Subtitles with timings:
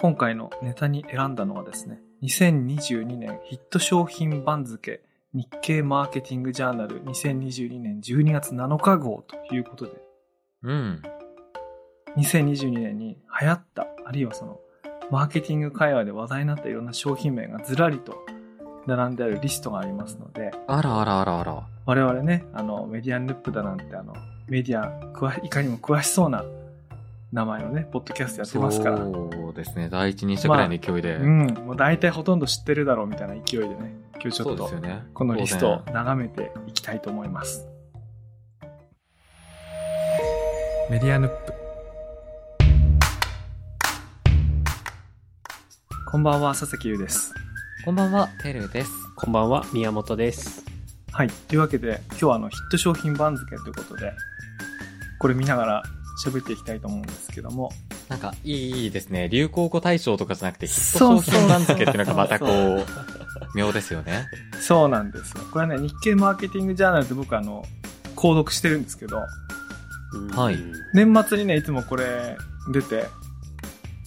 [0.00, 5.02] 今回のネタに選んだのはですね、2022年ヒット商品番付
[5.34, 9.92] 日経マーケティングジャーナル2022年12月7日号ということで、
[10.62, 11.02] うん。
[12.16, 14.58] 2022年に流行った、あるいはその、
[15.10, 18.24] マーケティング界隈で話題になったいろんな商品名がずらりと
[18.86, 21.62] 並んであるリストがありますので、あらあらあらあら。
[21.84, 24.14] 我々ね、あの、メディアヌップだなんて、あの、
[24.48, 26.42] メディア、詳いかにも詳しそうな
[27.32, 29.88] 名前のね、ポッドキャストやってますから、そうですね。
[29.88, 31.14] 第一人者くらいの勢いで。
[31.14, 34.68] うん、もう大体ほとんど知ってるだろうみたいな勢いでね、今日ちょっと。
[35.14, 37.68] このリストを眺めていきたいと思います。
[40.90, 41.52] メディアヌップ。
[46.10, 47.32] こんばんは、佐々木優です。
[47.84, 48.90] こんばんは、てるです。
[49.14, 50.64] こんばんは、宮本です。
[51.12, 51.28] はい。
[51.28, 54.12] というわけで、今日はあの、ヒット商品番付ということで、
[55.20, 55.82] これ見ながら
[56.24, 57.70] 喋っていきたいと思うんですけども、
[58.08, 59.28] なんか、いいですね。
[59.28, 62.86] 流行語大賞とかじゃなくて、ヒッそうト商品番付っていうのがまたこう、
[63.54, 64.26] 妙ですよね。
[64.60, 65.44] そうなんですよ。
[65.52, 67.64] これはね、日経マーケティングジャーナルって僕あの、
[68.16, 69.22] 購読してるんですけど、
[70.32, 70.58] はい
[70.92, 72.36] 年末にね、いつもこれ
[72.72, 73.04] 出て、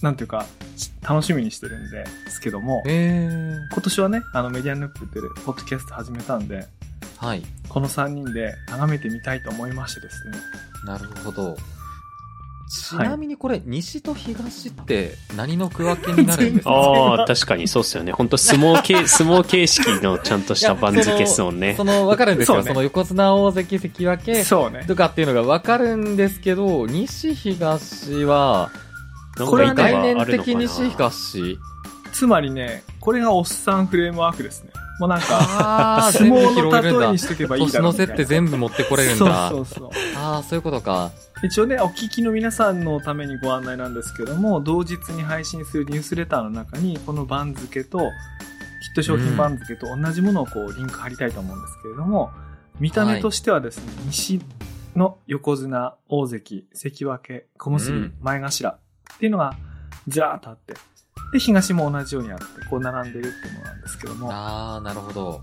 [0.02, 3.72] なんていうか、し楽しみにしてるんですけども、へー。
[3.72, 6.66] 今年はね、あのメディアヌップっていうポッドキャスト始めたんで、
[7.16, 7.42] はい。
[7.68, 10.36] この3人で眺めてみたいと思いましてですね。
[10.84, 11.56] なるほど。
[12.74, 16.70] ちなみにこれ、西と東って何の区分けになるんですか？
[16.74, 18.12] ああ、確かにそうっすよね。
[18.12, 21.84] 本当相撲系、 相撲形式のちゃんとした番付っすもんねそ。
[21.84, 22.56] の、わかるんですよ。
[22.56, 24.84] そうねその横綱大関関脇そうね。
[24.86, 28.70] とかっていうのがわかるんですけど、西東は、
[29.38, 31.58] なんこれは概念的西東。
[32.12, 34.70] つまりね、これがおっさんフレームワークですね。
[35.00, 37.18] もうなんか、ああ、相全部撲の拾えるんだ例えに。
[37.18, 38.14] しとけばいいだ年のろうみたいな。
[38.14, 39.48] 瀬って全部持ってこれるんだ。
[39.50, 39.90] そうそうそう。
[40.16, 41.10] ああ、そういうことか。
[41.44, 48.04] 一応ね、お聞きの皆さんのためにご案内なんですけども、同日に配信するニュースレターの中に、この番付と、ヒ
[48.92, 52.30] ット商品番付と同じものをこう、リンク貼りたいと思うんですけれども、
[52.80, 54.40] 見た目としてはですね、西
[54.96, 58.78] の横綱、大関、関脇、小結、うん前頭っ
[59.18, 59.54] ていうのが
[60.08, 60.72] ずらーっとあって、
[61.34, 65.42] で、東も同じようにあって、こう並んでるっていうものなんですけども、ああ、なるほど。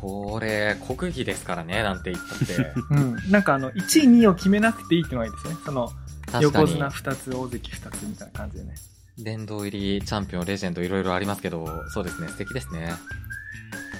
[0.00, 2.72] これ、国技ですからね、なんて言ったって。
[2.90, 3.30] うん。
[3.30, 5.56] なんかあの、1位、2位を決めなくていいってのがいいですね。
[5.64, 5.92] その、
[6.40, 8.74] 横綱、2つ、大関2つみたいな感じでね。
[9.18, 12.94] 殿堂入り、チャンピオン、レジェンド、いろいろありますけど、そうですね、素敵ですね。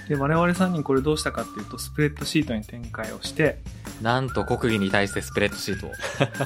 [0.09, 3.59] で、我々3人これどうしたかっていうと、スプレッドシートに展開をして、
[4.00, 5.92] なんと国技に対してスプレッドシートを。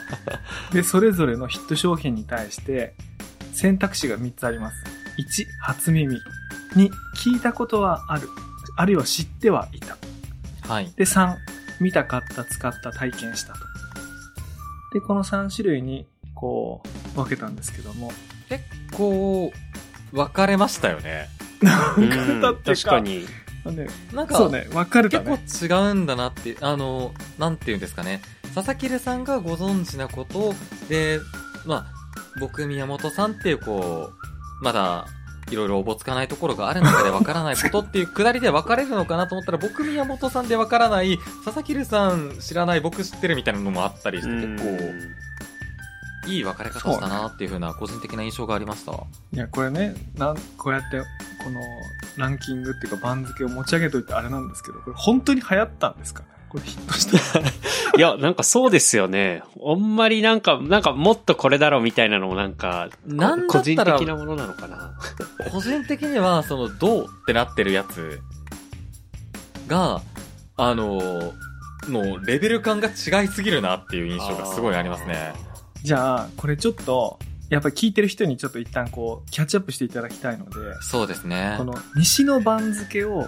[0.72, 2.94] で、それぞれのヒット商品に対して、
[3.52, 4.76] 選択肢が3つあります。
[5.19, 6.16] 1、初耳。
[6.74, 8.28] 2、聞いたことはある。
[8.77, 9.97] あるいは知ってはいた。
[10.72, 10.93] はい。
[10.97, 11.37] で、3、
[11.81, 13.59] 見た、買った、使った、体験したと。
[14.94, 16.82] で、この3種類に、こ
[17.15, 18.12] う、分けたんですけども。
[18.49, 19.53] 結構、
[20.12, 21.28] 分かれましたよね。
[21.97, 23.27] 分かれたっていうか、確かに。
[23.65, 25.69] ね、なんか、そうね、分かれた結ね。
[25.69, 28.21] 構違うんだなって、あの、なんていうんですかね。
[28.55, 30.55] 佐々木留さんがご存知なこと
[30.88, 31.21] で、
[31.65, 31.94] まあ、
[32.41, 34.11] 僕、宮本さんっていう、こ
[34.61, 35.06] う、まだ、
[35.52, 48.92] いろいろおぼつかないところがある中でわからないことっていうくだりで分かれるのかなと思ったら、僕、宮本さんでわからない、佐々木留さん知らない、僕知ってるみたいなのもあったりして、結構、いい分かれ方したなっていうふうな個人的な印象がありました。
[48.92, 51.00] いや、これね、なん、こうやって、
[51.44, 51.60] この、
[52.16, 56.26] ランキングっていうか番付を持ち上げといてあれなんですけど、これ本当に流行ったんですかね？
[56.52, 57.38] これヒットした。
[57.96, 59.42] いや、なんかそうですよね。
[59.66, 64.92] あんまりなんか、なんかもっとこれだろうみたいなのもなんか、なんだ個人ったら的なものなのかな。
[65.50, 68.20] 個人的には、その、どうってなってるやつ
[69.66, 70.02] が、
[70.58, 71.32] あの、
[71.88, 75.32] のレベル感が違いすぎるなっていう印象がすごいありますね。
[75.82, 80.52] じゃあ、これちょっと、やっぱり聞いてる人にちょっと一旦こう、キャッチアップしていただきたいので、
[80.82, 81.64] そうですねこ。
[81.64, 83.26] の西の番付を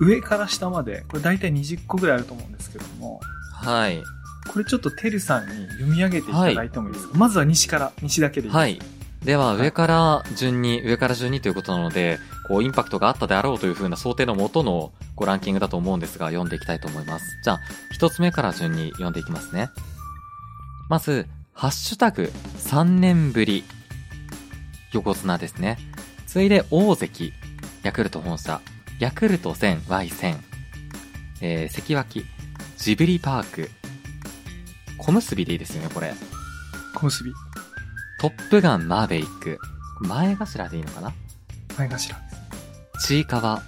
[0.00, 3.20] 上から下まで、これ大体20個ぐらいあると思うんですけども、
[3.52, 4.02] はい。
[4.50, 8.80] これちょっとてるさんに読み上げていただいてもいいですか、まずは西から、西だけでいいですはい。
[9.22, 17.26] では、はい上から順に、上から順にということなので、こう、インパクトがあったであろうというふうな想定のもとの、こう、ランキングだと思うんですが、読んでいきたいと思います。
[17.44, 17.60] じゃあ、
[17.92, 19.68] 一つ目から順に読んでいきますね。
[20.88, 23.64] まず、ハッシュタグ、3年ぶり。
[24.92, 25.78] 横綱ですね。
[26.26, 27.32] 次いで、大関、
[27.82, 28.62] ヤクルト本社、
[29.00, 30.36] ヤクルト1000、Y1000。
[31.40, 32.26] えー、関脇、
[32.76, 33.70] ジブリパーク。
[34.98, 36.12] 小結でいいですよね、これ。
[36.94, 37.32] 小結び、
[38.20, 39.58] トップガンマーヴェリック。
[40.00, 41.14] 前頭でいいのかな？
[41.78, 41.98] 前頭で
[43.00, 43.06] す。
[43.06, 43.62] ちいかわ。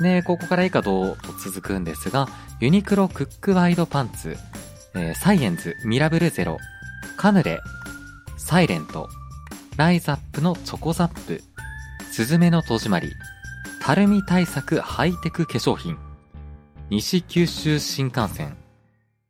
[0.00, 2.26] で、ここから以下どうと続くんですが、
[2.60, 4.38] ユニクロクックワイドパンツ、
[4.94, 6.56] えーサイエンズミラブルゼロ、
[7.18, 7.58] カヌレ、
[8.38, 9.10] サイレント、
[9.76, 11.42] ライザップのチョコザップ、
[12.10, 13.12] スズメの戸締まり、
[13.82, 15.96] たるみ対策ハイテク化粧品、
[16.90, 18.58] 西九州新幹線、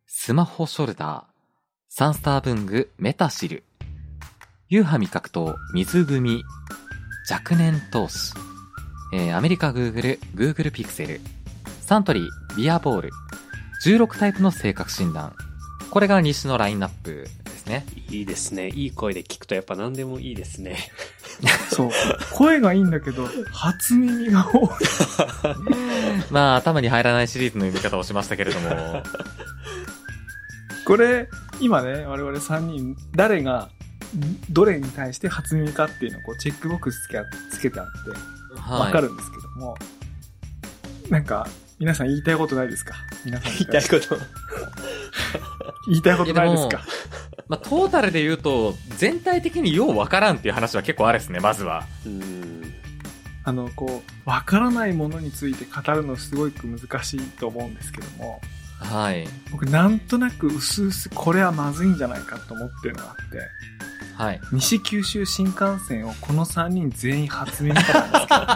[0.09, 1.23] スマホショルダー、
[1.89, 3.63] サンスター文具メタシル、
[4.69, 6.43] ユーハ味覚糖水グミ、
[7.31, 8.35] 若年投資、
[9.15, 11.21] えーアメリカグーグル、グーグルピクセル、
[11.81, 13.11] サントリー、ビアボール、
[13.87, 15.33] 16タイプの性格診断。
[15.91, 17.29] これが西のラインナップ。
[17.71, 17.87] ね。
[18.11, 18.69] いいですね。
[18.69, 20.77] いい声で聞くとやっぱ何でもいいですね。
[21.73, 21.91] そう。
[22.33, 24.69] 声がいいんだけど、初耳が多い。
[26.31, 29.03] まあ、頭に入らないシリーズの読み方をしましたけれども、
[30.87, 31.29] これ、
[31.61, 33.71] 今ね、我々3人、誰が、
[34.17, 38.81] んどれに対して初耳かっていうのをこうチェックボックスつけあつけてあって、はい。
[38.81, 39.77] わかるんですけども、
[41.09, 41.47] なんか、
[41.79, 42.95] 皆さん言いたいことないですか？
[43.25, 44.19] 皆さん言いたいこと。
[45.89, 46.83] 言いたいことないですか？
[47.51, 51.85] まあ、トータルで言うと、全体的にようわからんっていう話は結構あるですね、まずは。
[52.07, 52.73] うん。
[53.43, 58.41] あの、こう、わからないものについて語るのすごく難しいと思うんですけども、
[58.79, 59.27] はい。
[59.51, 63.39] 僕なんとなく薄々これはまずいんじゃないかと思ってるのがあって、
[64.15, 64.41] はい。
[64.53, 68.47] 西九州新幹線をこの3人全員初耳からなんですけども、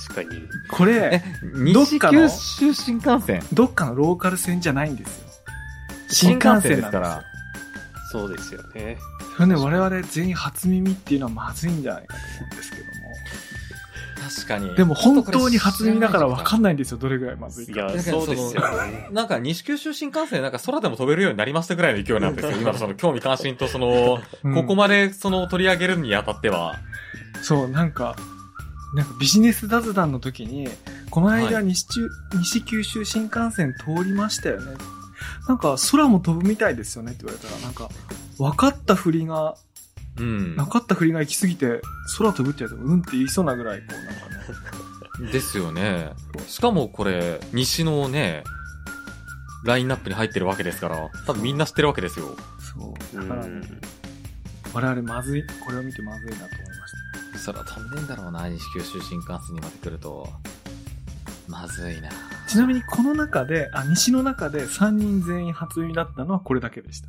[0.00, 0.48] 確かに。
[0.70, 1.22] これ
[1.54, 3.42] 西九州新幹線？
[3.52, 5.26] どっかのローカル線じゃないんですよ。
[6.08, 7.24] 新幹線ですから。
[8.10, 8.98] そうですよね。
[9.36, 12.90] それね、我々全員初耳っていうのはまずいんじゃないかと思うんですけども。
[14.30, 14.74] 確かに。
[14.76, 16.74] でも本当に初耳だから分かんない。
[16.74, 17.72] んですよ、どれぐらいまずいか。
[17.92, 19.08] いや、そうですよね。
[19.12, 22.56] なんか西九州新幹線なんか空でも飛べるようになりましたぐらいの勢いなんですよ。
[22.56, 26.80] 今のその興味関心とその、うんここまでその取り上げるにあたっては。
[27.42, 28.16] そう、なんか、
[28.94, 30.68] なんかビジネス雑談の時に、
[31.10, 34.76] この間はい西中、西九州新幹線通りましたよね。
[35.48, 37.88] なんか空も飛ぶみたいですよねって言われたら、なんか、
[38.38, 39.56] 分かったふりが、
[40.18, 40.56] うん。
[40.56, 41.80] 分かったふりが行き過ぎて、
[42.18, 44.28] 空飛ぶって言われても、うんって言いそうなぐらい、こう、なんか
[45.24, 45.30] ね。
[45.32, 46.12] ですよね。
[46.46, 48.44] しかもこれ、西のね、
[49.64, 52.36] ラインナップに入ってるわけですから、多分みんな知ってるわけですよ。
[52.58, 53.18] そう。
[53.18, 53.80] うだからね、ん。
[54.72, 56.92] 我々まずい、これを見てまずいなと思いまし
[57.34, 57.38] た。
[57.38, 60.28] そら飛んでんだろうな、西九州新幹線にまで来ると。
[61.50, 62.08] まずいな。
[62.46, 67.08] ちなみにこの中で、あ、西の中で3人全員初耳だったのはこれだけでした。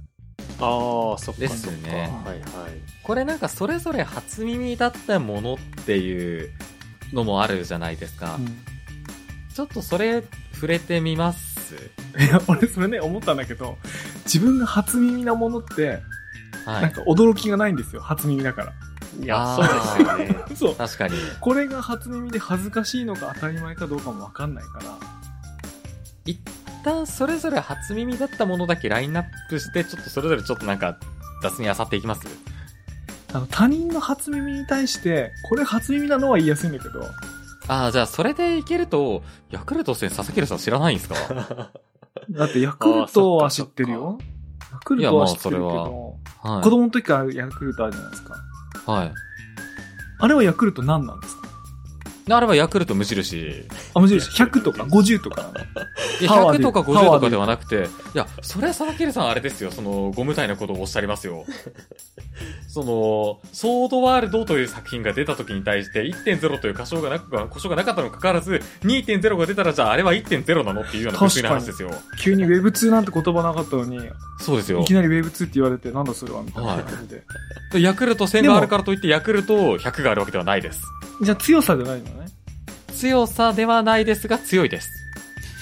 [0.59, 1.71] ああ、そっかです。
[1.83, 2.41] ねはいはい。
[3.03, 6.51] これなんかそれぞれ初耳だったものっていう
[7.13, 8.35] のもあるじゃないですか。
[8.35, 8.57] うん
[9.53, 10.23] ちょっとそれ
[10.53, 11.75] 触れてみます？
[12.17, 13.77] いや、俺それね、思ったんだけど、
[14.23, 15.99] 自分が初耳なものって、
[16.65, 16.81] はい。
[16.83, 18.73] なんか驚きがないんですよ、初耳だから。
[19.19, 20.55] いや、あそうーですよね。
[20.55, 20.75] そう。
[20.75, 21.15] 確かに。
[21.39, 24.85] これが初耳で恥ずかしいのか当たり前かどうかもわかんないから。
[26.25, 26.39] 一
[26.83, 30.97] 旦それぞれ初耳だったものだけラインナップして、ちょっとそれぞれちょっとなんか
[31.43, 32.21] 雑に漁っていきます？
[33.33, 37.05] あの、他人の初耳に対して、これ初耳なのは言いやすいんだけど、
[37.67, 41.15] ああ、じゃあそれでいけると、ヤクルト戦佐々木さん知らないんですか？
[42.29, 44.19] だってヤクルトは知ってるよ。
[44.71, 46.63] ヤクルトは知ってるけど、はい。
[46.63, 48.35] 子供の時からヤクルトあるじゃないですか。
[48.85, 49.13] はい。
[50.19, 51.40] あれはヤクルト何なんですか？
[52.33, 53.65] あれはヤクルト無印。
[53.93, 55.53] あ、無印100とか50とかなの
[56.21, 61.45] いやパワーで100とかパワーで50とかではなくて、いや、それは佐々木さんあれですよ、その、ゴム体のことをおっしゃりますよ。
[62.67, 71.91] その、ソードワールドという作品が出た時に対して1.0という故障がなく、故障がなかったにもかかわらず、2.0が出たらじゃああれは1.0なのっていうような不思議な話ですよ。
[72.19, 73.99] 急に Web2 なんて言葉なかったのに、
[74.39, 74.93] そうですよいき。
[74.93, 77.23] なり Web2 って言われて、なんだそれはみたいな感じで。
[77.73, 80.81] でヤクルト1000があるからといって、ヤクルト100があるわけではないです。
[81.21, 82.20] じゃあ強さじゃないのね。
[83.01, 84.91] 強さではないですが強いです。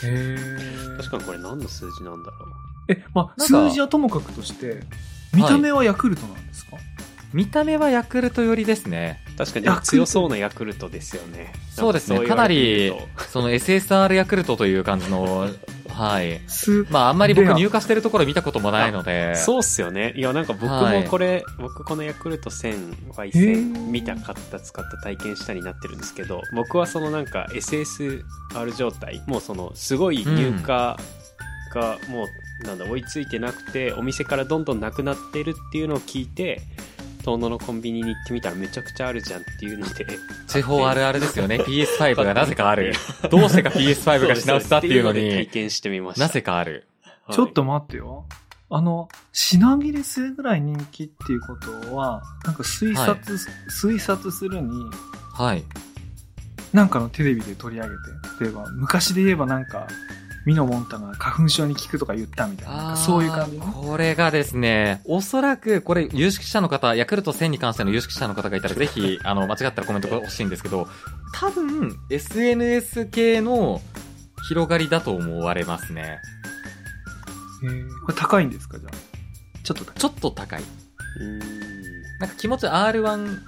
[0.03, 0.36] へ
[0.98, 2.48] 確かにこれ何の数字なんだろ
[2.89, 4.81] え、まあ、数字はともかくとして、
[5.34, 6.75] 見た目はヤクルトなんですか、
[7.34, 9.22] 見た目はヤクルト寄りですね。
[9.43, 9.46] う。
[9.46, 11.53] 確かに強そうなヤクルトですよね。
[11.72, 12.25] そうですね。
[12.25, 12.93] かなり
[13.31, 15.50] その SSR ヤクルトという感じの、
[15.89, 16.39] はい。
[16.48, 19.34] す、まああんまり僕入荷してるところ見たこともないので。
[19.36, 20.13] とそうっすよね。
[20.15, 22.74] いや、なんか僕はいもこれ、僕このヤクルト1000、へ
[23.12, 23.31] Y1000
[23.74, 28.24] ー見た、買った、使った、体験したになってるんですけど、僕はそのなんか SSR
[28.77, 30.98] 状態、もうそのすごい入荷が
[32.10, 36.62] もう、なんだ、追いついてなくて、お店からどんどんなくなってるっていうのを聞いて、
[37.23, 40.05] 遠野のコンビニに行ってみたらめちゃくちゃあるじゃんっていうので、
[40.47, 41.57] 地方あるあるですよね。
[41.63, 42.93] PS5 がなぜかある。
[43.29, 46.27] どうしてか PS5 が品薄だっていうのそですって体に、験してみました。
[46.27, 46.73] なぜかある。
[46.73, 46.83] はい
[47.31, 48.25] ちょっと待ってよ。
[48.71, 53.38] あの、品切れするぐらい人気っていうことは、なんか推察、
[53.69, 54.85] 推察するに、
[55.33, 55.63] はい。
[56.73, 59.88] なんかのテレビで取り上げて、例えば昔で言えばなんか、
[60.46, 62.75] ミノモンタが花粉症に効くとか言ったみたいな。
[62.75, 63.65] なんかそういう感じの。
[63.65, 70.88] これがですね、おそらく、これ、有識者の方、ヤクルト1000に関しての有識者の方がいたら、ぜひ、 あの、間違ったらコメントが欲しいんですけど、
[71.34, 73.81] 多分、SNS 系の
[74.48, 76.19] 広がりだと思われますね。
[77.63, 78.93] えーこれ高いんですかじゃあ？
[79.63, 80.00] ちょっと高い。
[80.00, 80.63] ちょっと高い。
[82.19, 83.39] なんか気持ち R1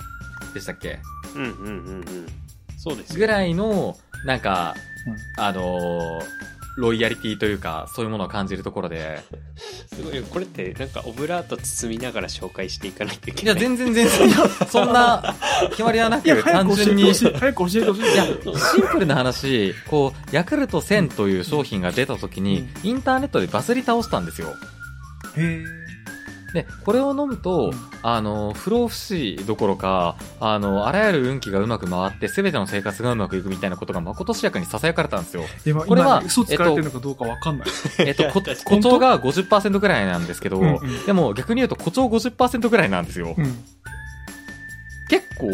[0.53, 0.99] でしたっけ？
[1.35, 2.05] うんうんうんうん。
[2.77, 4.75] そうですよぐらいの、なんか、
[5.07, 6.23] うんあのー
[6.77, 9.21] ロイヤリティというか、そういうものを感じるところで。
[9.93, 10.23] すごいよ。
[10.23, 13.63] これってなんかオブラート包みながら紹介していかないといけいや、ない。
[13.63, 14.29] 全然全然、
[14.67, 15.35] そんな
[15.71, 17.03] 決まりはなく、いや、早単く教え純に。
[17.03, 17.33] てほしい。
[17.33, 18.13] 早く教えてほしい。
[18.13, 24.55] いや、シンプルな話、こう、ヤクルト1000という商品が出た時に、インターネットでバズり倒したんですよ。
[25.35, 25.80] へー
[26.53, 35.43] で、これを飲むと、うんあの、不老不死どころか、あの、あらゆる運気がうまく回って、すべての生活がうまくいくみたいなことが誠しやかに囁かれたんですよ。
[35.63, 37.67] でもこれは今嘘つかれてるのかどうかわかんない。
[37.99, 43.35] えっと、誇張が50%ぐらいなんですけど、うんうんでも逆に言うと誇張50%ぐらいなんですよ。
[43.37, 43.63] うん。
[45.09, 45.47] 結構、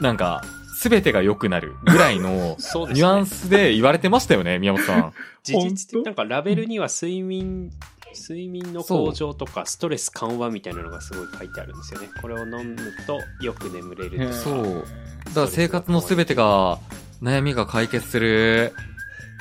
[0.00, 0.42] なんか、
[0.78, 2.56] すべてが良くなるぐらいの。
[2.94, 5.12] ニュアンスで言われてましたよね、宮本さん。
[5.42, 7.72] 事 実本当なんかラベルには睡眠、
[8.14, 12.08] 睡眠の向上とかストレス緩和みたいなのがすごい書いてあるんですよね。
[12.20, 14.32] これを飲むとよく眠れるとか。
[14.32, 14.84] そう。
[15.26, 16.78] だから生活のすべてが、
[17.22, 18.72] 悩みが解決する、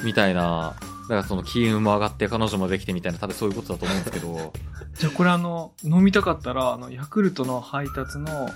[0.03, 4.53] みたいな、だからその金運も上がって彼女もできてみたいな、多分そういうことだと思うんですけど、
[4.97, 8.49] じゃあこれあの、飲みたかったら、あの、ヤクルトの配達の、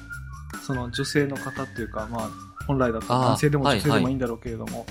[0.65, 2.29] その女性の方っていうか、まあ、
[2.67, 4.85] 本来だと男性でもはい女性でもいいんだろうけれども、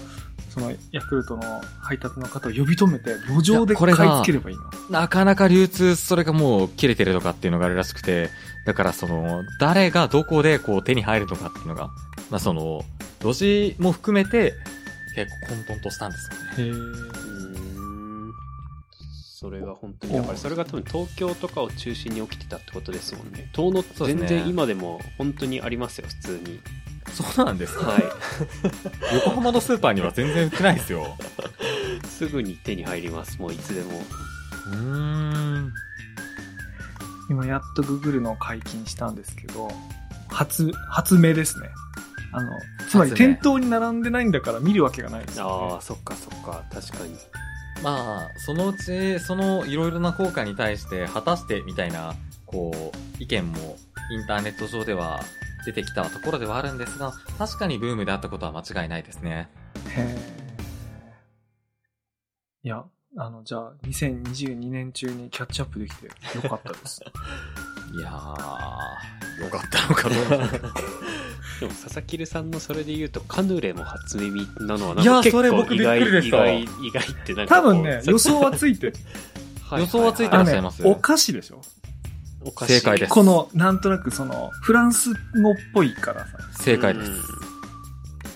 [0.50, 4.62] そのヤクルトの配達の方を呼び止めて、路上でいやこれが買い付ければいいの？
[4.90, 8.30] なかなか流通、それがもう切れてるとかっていうのがあるらしくて、
[8.66, 11.90] だからその、誰がどこでこう手に入るのかっていうのが、
[12.30, 12.82] まあその、
[13.20, 14.54] 路地も含めて、
[15.14, 16.76] 結構混沌としたんですよね。
[16.76, 17.20] へ
[19.40, 23.48] それが本当にだからそれが多分東京とかを中心に起きてたってことですもんね。
[23.54, 24.26] 遠野そうですね。
[24.26, 26.60] 全然今でも本当にありますよ普通に
[27.10, 27.86] そうなんですか？
[27.90, 28.02] はい。
[29.24, 31.16] 横浜のスーパーには全然売ってないですよ。
[32.08, 33.38] すぐに手に入ります。
[33.38, 34.02] もういつでも。
[34.66, 34.76] うー
[35.58, 35.72] ん。
[37.28, 39.70] 今やっとググるのを解禁したんですけど、
[40.28, 41.68] 初、初目ですね。
[42.32, 42.52] あの、
[42.88, 46.62] つまり店頭に並んでないんだから見るわけがないですあよ、あそっかそっか。
[46.72, 47.16] 確かに。
[47.82, 52.14] まあ、そのうち、そのいろいろな効果に対して、果たしてみたいな、
[52.46, 53.76] こう、意見も
[54.12, 55.20] インターネット上では
[55.64, 59.30] 出てきたところではあるんですが、確かにブームであったことは間違いないですね。
[59.30, 59.48] ね。
[59.88, 60.50] へー
[62.62, 62.84] いや、
[63.16, 66.12] あの、じゃあ、2022年中にキャッチアップできてよ
[66.48, 67.02] かったです。
[67.96, 70.36] いやー、よかったのかどうか。
[71.60, 78.94] でも佐々木さんのそれで言うとカヌレも初耳なのはなんいやか結構それ僕びっく意外りでした意外意外ってなんか多分ね、予想はついてる。
[79.62, 81.62] はい予想はついてらっしゃいます、お菓子でしょ
[82.44, 83.12] お菓子正解です。
[83.12, 85.16] この、なんとなくその、フランス語っ
[85.74, 86.38] ぽいからさ。
[86.58, 87.10] 正解です。
[87.10, 87.50] うん。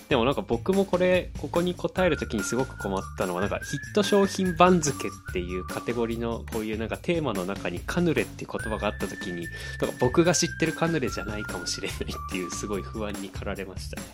[0.09, 9.47] でもなんか僕もこれここに答えるときにすごく困ったのはなんかヒット商品番付っていうカテゴリーのこういうなんかテーマの中にカヌレっていう言葉があったときに
[9.81, 14.07] なんか僕が知ってるカヌレじゃないかもしれないっていうすごい不安に駆られましたね。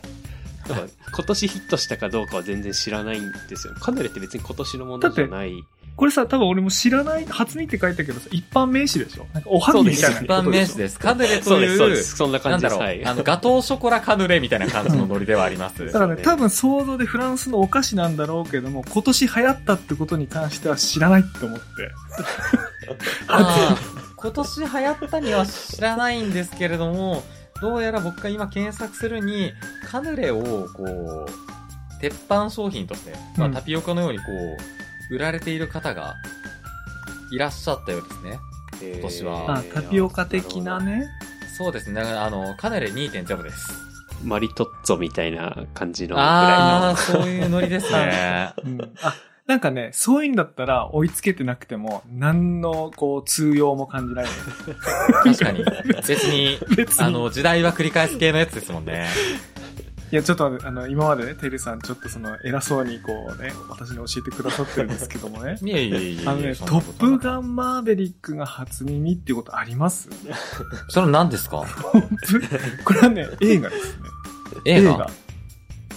[0.68, 3.74] だから今年ヒットしたかどうかは全然知らないんですよ。
[3.80, 5.64] カヌレって別に今年のものじゃない
[5.96, 9.28] これさ、多分俺も知らない、初見って書いたけどさ、一般名詞でしょ？
[9.34, 10.98] なんかおはぎみたいな一般名詞です。
[10.98, 12.16] カヌレとそうですそういう、です。
[12.16, 13.14] そんななんだろう、感じですはい。
[13.14, 15.86] あの、ガトーショコラカヌレみたいな感じのノリではあります。
[15.86, 21.66] だからね、ね多分想像でフランスのお菓子なんだろうけども、今年流行ったってことに関しては知らないって思って。
[23.28, 27.24] あー今年流行ったには知らないんですけれども、
[27.62, 29.52] どうやら僕が今検索するに、
[29.90, 33.54] カヌレを、こう、鉄板商品として、まあ、うん。
[33.54, 34.81] タピオカのようにこう、
[35.12, 36.16] 売られている方が
[37.32, 38.40] いらっしゃったようですね。
[38.82, 41.06] えー今年はあ、タピオカ的なね。
[41.58, 42.02] そうですね。
[42.02, 43.74] だからあの、カヌレ2.0です。
[44.24, 48.54] マリトッツォみたいな感じのぐらいのああ、そういうノリですね。
[48.64, 48.82] うん。
[49.02, 49.14] あ、
[49.48, 54.26] なんかね、そういうんだったら追いつけてなくても、何のこう通用も感じない。
[55.24, 55.66] 確かに。
[56.08, 57.06] 別に、 別に。
[57.06, 59.10] あの、時代は繰り返す系のやつですもんね。
[60.12, 65.58] いや、ちょっとあの、今までね、テルさんちょっとその、偉そうにこうね、私に教えてくださってるんですけどもね。
[65.64, 66.28] いえいえいえいえ。
[66.28, 70.10] あのね、そトップガンマーベリックが初耳っていうことあります？
[70.90, 71.64] それは何ですか？
[72.84, 74.04] これはね、映画ですね。
[74.66, 75.10] 映画？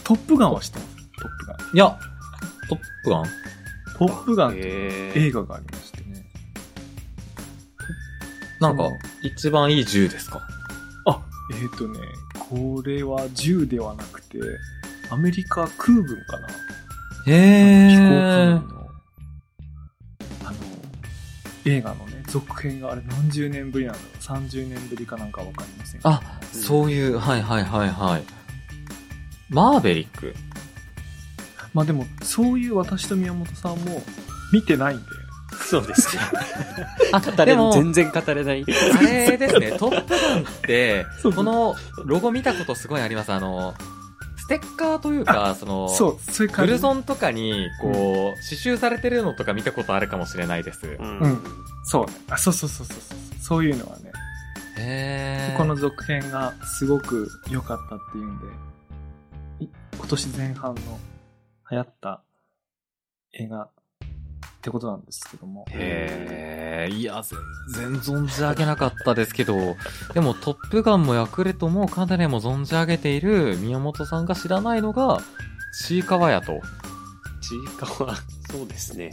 [0.05, 0.95] トップガンは知ってます？
[1.21, 1.57] トップガン。
[1.75, 1.99] いや、
[2.69, 3.25] トップガン？
[3.99, 6.25] トップガンってえ映画がありましてね。
[8.61, 8.85] なんか
[9.23, 10.41] 一番いい銃ですか？
[11.07, 11.21] あ、
[11.53, 11.99] えっ、ー、とね、
[12.55, 14.39] これは銃ではなくて、
[15.11, 16.49] アメリカ空軍かな
[17.27, 17.89] へえ。
[17.89, 17.91] ー。
[17.91, 18.89] 飛行機の、
[20.49, 20.59] あの、
[21.65, 24.07] 映画のね、続編があれ何十年ぶりなんだろ
[24.37, 26.01] う ?30 年ぶりかなんかわかりません。
[26.05, 28.23] あ、そういう、はいはいはいはい。
[29.51, 30.35] マーベリック？
[31.73, 34.01] まあでも、そういう私と宮本さんも
[34.53, 35.24] 見てないんだよ。
[35.75, 36.23] そうですね。
[37.13, 38.65] あ、語れでも、全然語れない。
[38.65, 43.33] あれですね、 トップガンってこのロゴ見たことすごいあります。
[43.33, 43.75] あの、
[44.37, 46.69] ステッカーというか、その、そう、そういう感じ。
[46.69, 50.87] ブルゾンとかに、こう、刺繍されてるのとか見たことあるかもしれないです。
[50.87, 51.43] うんうん
[51.87, 52.13] そうね。
[52.31, 53.19] あ、そうそうそうそうそう。
[53.41, 54.13] そういうのはね、
[54.79, 55.57] へー。
[55.57, 58.47] この続編がすごく良かったっていうんで、
[59.65, 60.81] い今年前半の
[61.71, 62.23] 流行った
[63.33, 63.69] 映画
[64.65, 65.67] ってことなんですけども。
[65.69, 66.95] へー。
[66.95, 67.23] いや、
[67.75, 69.77] 全然存じ上げなかったですけど、
[70.15, 75.21] でもトップガンもヤクルトもカナレも存じ上げている宮本さんが知らないのが、
[75.87, 76.63] ちいかわやと。
[77.43, 78.15] ちいかわ、
[78.51, 79.11] そうですね。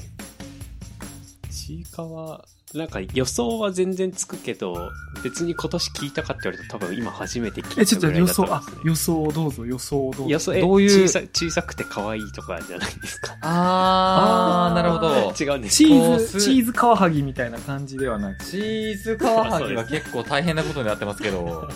[1.52, 4.92] ちいかわ、なんか予想は全然つくけど、
[5.24, 10.30] 別に今年聞いたかって言われると多分今初めて聞え、ちょっといたぐらい予想、あだと思うんですね、予想をどうぞ、予想をどうぞ。
[10.30, 11.08] 予想、え、どういう？
[11.08, 13.36] 小さ小さくて可愛いとかじゃないですか。
[13.42, 15.34] あー、あーなるほど。
[15.40, 18.46] 違うんですチかーズ、チーズカワハギみたいな感じではなく。
[18.46, 21.68] チーズカワハギは結構大変なことになってますけど、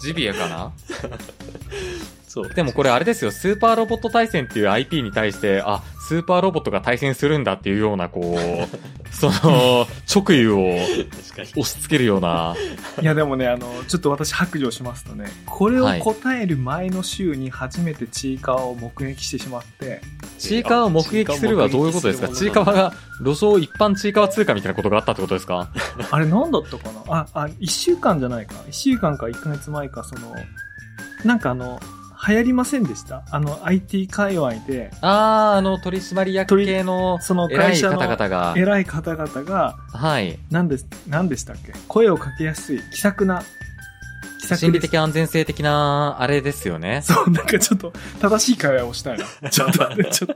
[0.00, 0.72] ジビエかな？
[2.28, 2.48] そう。
[2.54, 8.68] でもこれあれですよ、スーパーロボット対戦っていう IP に対して、あ、スーパーロボットが対戦するんだっていうような、こう、
[9.14, 10.76] その、直輸を。
[11.34, 12.54] 押し付けるような、
[13.02, 20.00] いやでもね、あの、ちょっと私白状しますとね、これを答える前の週に初めてチーカワを目撃してしまって、
[20.38, 22.28] チーカワを目撃するはどういうことですか？
[22.28, 22.92] チーカワが、
[23.24, 25.70] 路上一般チーカワ通貨みたいなことがあったってことですか？
[26.10, 27.16] あれ何だったかな？
[27.20, 28.54] あ、あ、一週間じゃないか。
[28.68, 30.34] 一週間か一ヶ月前か、その、
[31.24, 31.80] なんかあの、
[32.26, 33.22] 流行りませんでした？
[33.30, 40.38] あの、IT 界隈で、あー、あの、取締役系のその偉い会社の方々が、偉い方々が、はい。
[40.50, 40.76] 何で、
[41.08, 41.72] 何でしたっけ？
[41.88, 43.42] 声をかけやすい、気さくな、
[44.40, 47.02] 気さく心理的安全性的な、あれですよね。
[47.02, 49.24] そう、なんかちょっと、正しい会話をしたいな。
[49.50, 50.34] ちょっと、ちょっと、ちょっと、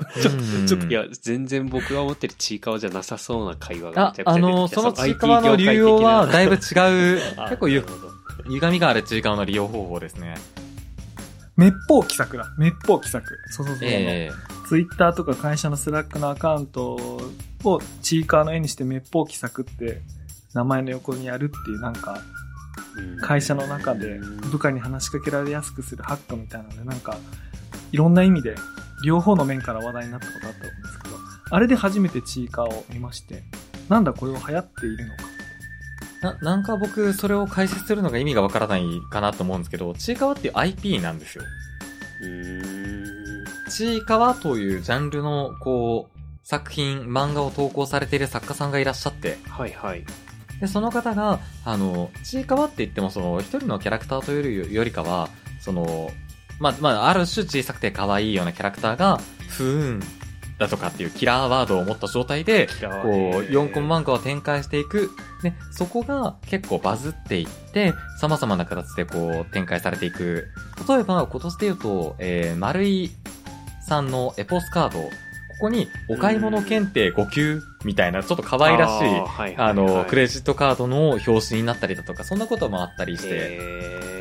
[0.67, 0.85] ちょっと。
[0.85, 7.85] うんいや、全然僕が思ってるちいかわじゃなさそうな会話があめちゃ、くちゃ出てきてあの、そのちいかわの流用はだいぶ違う、 あ結構ゆ
[8.47, 10.35] 歪みがあるちいかわの利用方法ですね。
[11.59, 12.45] 滅法気さくだ。
[12.57, 13.37] 滅法気さく。
[13.51, 13.89] そうそうそう。
[13.89, 14.31] え
[14.69, 16.93] ツイッターとか会社のスラックのアカウント
[17.65, 20.03] をちいかわの絵にして滅法気さくって
[20.55, 22.21] 名前の横にやるっていうなんか
[22.97, 24.19] うん会社の中で
[24.51, 27.17] 部下に話しかけられやすくするハックみたいなのでなんか
[27.91, 28.55] いろんな意味で
[29.05, 31.17] 両方の面から話題になったことあったと思うんですけど
[31.51, 33.43] あれで初めてちいかわを見まして
[33.89, 35.28] なんだこれは流行っているのかえ
[36.23, 41.45] な、なんか僕、それを解説するのが意味がわからないかなと思うんですけど、ちいかわっていう IP なんですよ。
[43.71, 50.05] ちいかわというジャンルの、こう、作品、漫画を投稿されている作家さんがいらっしゃって、はいはい。
[50.61, 55.29] で、その方が、あの、ちいかわって言っても、その、一人のキャラクターというよりかは、
[55.61, 56.11] その、
[56.59, 60.03] まあ、まあ、ある種小さくて可愛いようなキャラクターが、ふーん
[60.59, 65.11] だとかっていうキラーワードを持った状態で、こう、4コマ漫画を展開していく。
[65.43, 70.49] で、そこが結構バズっていって、様々な形でこう展開されていく。
[70.89, 73.11] 例えば、今年で言うと、えー、丸井
[73.87, 74.99] さんのエポスカード。
[74.99, 75.11] こ
[75.63, 84.18] こに、お買い物検定5級みたいな、ちょっと可愛らしい、あーはいはいはいあの、クレジットカードの表紙になったりだとか、そんなこともあったりして、え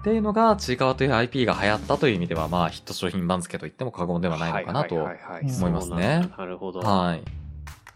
[0.00, 4.96] っていうのが、ちいかわという IP が流行ったという意味では、まあ、ヒット商品番付と言っても過言ではないのかなと。
[4.96, 6.80] はい思いますねなるほど。
[6.80, 7.40] い。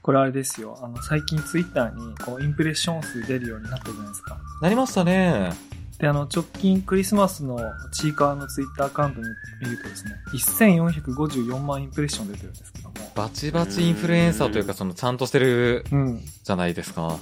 [0.03, 5.51] これあれですよあの最近ツイッターにこうインプレッション数出るようになったじゃないですかなりましたね。
[5.99, 7.59] で、あの、直近クリスマスの
[7.93, 9.27] チーカーのツイッターアカウントに
[9.63, 12.95] 見るとですね、1454万インプレッション出てるんですけども。
[13.15, 16.21] バチバチインフルエンサーというか、その、ちゃんとしてるうん。
[16.21, 17.17] じゃないですか。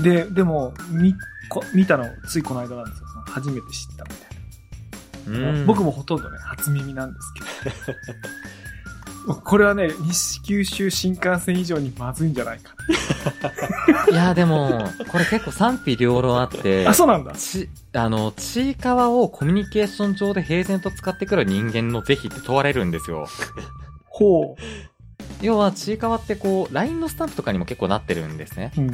[0.00, 1.14] で、でも、み、
[1.48, 3.07] こ見たのついこの間なんですよ。
[3.28, 5.50] 初めて知ったみたいな。
[5.50, 5.66] うん。
[5.66, 9.36] 僕もほとんどね、初耳なんですけど。
[9.44, 12.74] これはね、西九州新幹線以上にまずいんじゃないか。
[14.10, 17.32] いや、でも、これ結構賛否両論あって、あ、そうなんだ。
[17.32, 23.26] ち、あの、ちいかわをコミュニケーション上で平然と使ってくる人間の是非って問われるんですよ。
[24.06, 24.56] ほ
[25.42, 28.72] 要は、ちいかわってこう、LINE のスタンプとかにも結構なってるんですね。
[28.78, 28.90] うん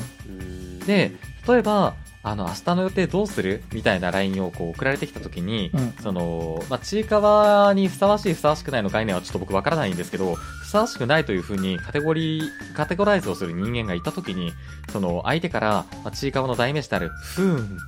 [0.84, 1.12] で、
[1.48, 1.94] 例えば、
[2.26, 3.62] あの、明日の予定どうする？
[3.72, 5.92] みたいな LINE をこう送られてきた時に、うん。
[6.02, 14.52] その、まあ、ちいかわにふさわしいふさわしくないの概念はちょっと僕わからないんですけど、ふさわしくないというふうにカテゴリー、カテゴライズをする人間がいた時に、
[14.90, 17.78] その相手から、まあ、ちいかわの代名詞である、ふーん、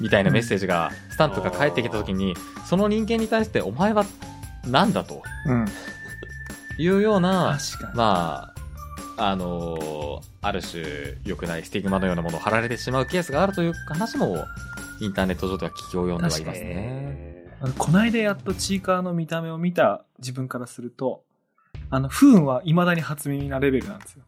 [0.00, 2.34] みたいなメッセージが、スタンプが返ってきた時に、
[2.66, 4.06] その人間に対して、お前は、
[4.66, 5.66] なんだとうん。
[6.78, 7.58] いうような。
[7.94, 8.51] まあ、
[9.16, 10.82] あのーある種
[11.24, 14.44] 良くないスティグマのようなものを貼られてしまうケースがあるという話も、
[15.00, 16.46] インターネット上では聞き及んではいますね。
[16.54, 21.22] えあのこないだやっとチーカーの見た目を見た自分からすると、
[21.90, 24.24] あの、不運は未だに初耳なレベルなんですよ。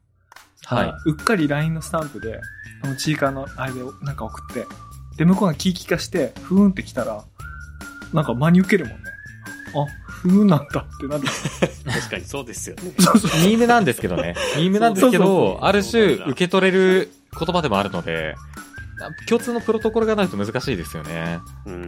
[0.67, 0.93] はい。
[1.07, 2.41] うっかり LINE のスタンプで、
[2.83, 4.67] あの、チーカーのあれでなんか送って、
[5.17, 7.25] で、向こうがキーキ化して、ふーんって来たら、
[8.13, 9.11] なんか真に受けるもんね。
[9.75, 11.27] あ、ふーんなんだってなって。
[11.27, 12.93] ー 確かにそうですよね。
[12.99, 13.31] そうそう。
[13.43, 14.35] ミームなんですけどね。
[14.57, 18.37] ミームなんですけそうそうど、ある種受け取れる言葉でもあるので、
[19.29, 21.41] 共通のプロトコルがないと難しいですよね。
[21.67, 21.87] うん。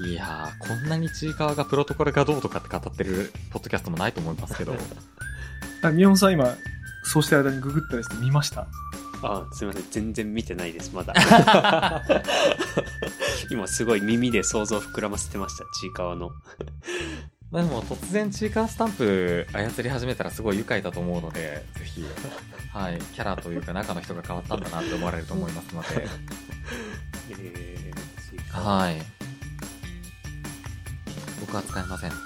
[0.00, 4.74] いやー、こんなにちいかわがプロトコルがどうとかって語ってるポッドキャストもないと思いますけど。
[5.82, 6.54] あ宮本さん今、
[7.02, 8.66] そうしてる間にググったりして見ました？
[9.22, 9.84] あ、すいません。
[9.90, 11.14] 全然見てないです、まだ。
[13.50, 16.30] 今すごい耳で想像膨らませてました、ちいかわの。
[17.50, 22.04] まあでも突然チーカースタンプ操り始めたらすごい愉快だと思うので、ぜひ、
[22.72, 26.08] はい、キャラというか中の人が変わったんだなって思われると思いますので、
[27.30, 28.76] えー、ちいかわ。
[28.76, 29.00] はい。
[31.40, 32.10] 僕は使えません。
[32.10, 32.20] 確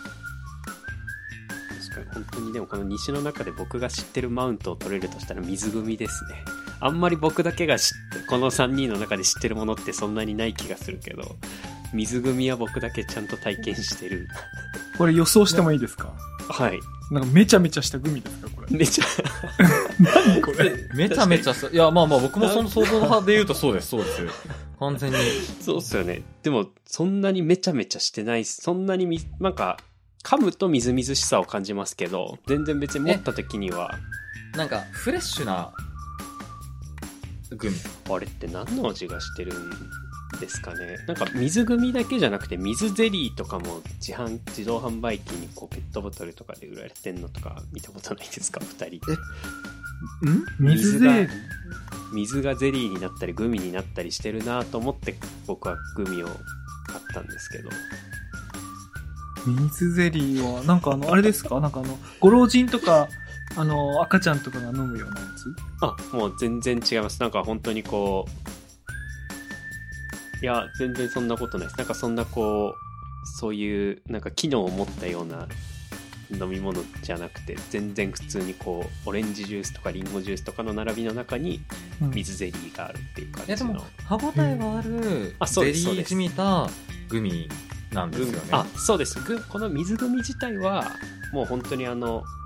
[1.94, 7.88] かに本当にでもこの西の中で僕が知ってるマウントを取れるとしたら水組ですねあんまり僕だけが知っ
[8.22, 11.36] てこの3人の中で知ってるものってそんなにない気がするけど
[11.92, 14.26] 水組は僕だけちゃんと体験してる
[14.98, 16.12] これ予想してもいいですか？
[16.48, 18.78] はいなんかめちゃめちゃしたグミですかこれ？
[18.78, 19.04] めちゃ
[20.00, 20.72] 何これ？
[20.94, 24.22] めちゃめちゃす、いや、まあまあ僕もその想像の派で言うとそうです、そうです。
[24.80, 25.18] 完全に。
[25.60, 29.76] そうっすよねでもそんなにめちゃめちゃしてないっすそんなにみなんか
[30.24, 33.96] 噛むとみずみずしさを感じますけど全然別に持った時には
[34.56, 35.72] なんか、フレッシュな、
[37.56, 37.76] グミ。
[38.10, 39.70] あれって何の味がしてるん
[40.40, 40.98] ですかね？
[41.06, 49.12] なんか水グミだけじゃなくて水ゼリーとかも自販自動販売機にこうペットボトルとかで売られてんのとか見たことないですか？2人。
[50.28, 50.44] ん？
[50.58, 51.28] 水ゼリー
[52.12, 56.38] 水がゼリーになったりグミになったりしてるなと思って僕はグミを買っ
[57.14, 57.70] たんですけど。
[59.44, 61.58] 水ゼリーは、なんかあの、あれですか？
[61.58, 63.08] なんかあの、ご老人とか、
[63.56, 65.54] あの、赤ちゃんとかが飲むようなやつ？
[65.82, 67.20] あもう全然違います。
[67.20, 68.26] なんか本当にこ
[70.40, 71.78] ういや全然そんなことないです。
[71.78, 75.46] なんかそんなこうそういうなんか機能を持ったような
[76.30, 81.60] 飲み物じゃなくて全然普通にこうオレンジジュースとかリンゴジュースとかの並びの中に
[82.00, 82.10] うん。
[82.10, 86.68] 水ゼリーがあるっていう感いやでもじの、歯応えはある、あそうゼリーじみた
[87.08, 87.48] グミ
[87.92, 88.48] なんですよね。
[88.50, 89.20] あそうです。
[89.20, 90.90] ぐこの水グミ自体は
[91.32, 92.41] もう本当にあのあ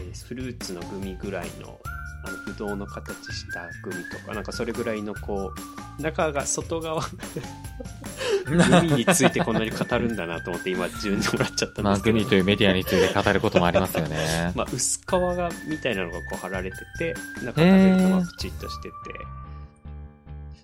[0.00, 1.78] れですフルーツのグミぐらいの
[2.22, 5.52] あのぶどうの形したグミとかなんかそれぐらいのこ
[5.98, 7.02] う中が外側
[8.44, 14.52] グミについてこんなに語るんだなと思って今自分でもらっちゃったんまあ、ですけど、グミというメディアについて語ることもありますよね。
[14.56, 18.94] まあ、薄皮がみたいなのがこう貼られてて中食べるとまあプチッとしてて、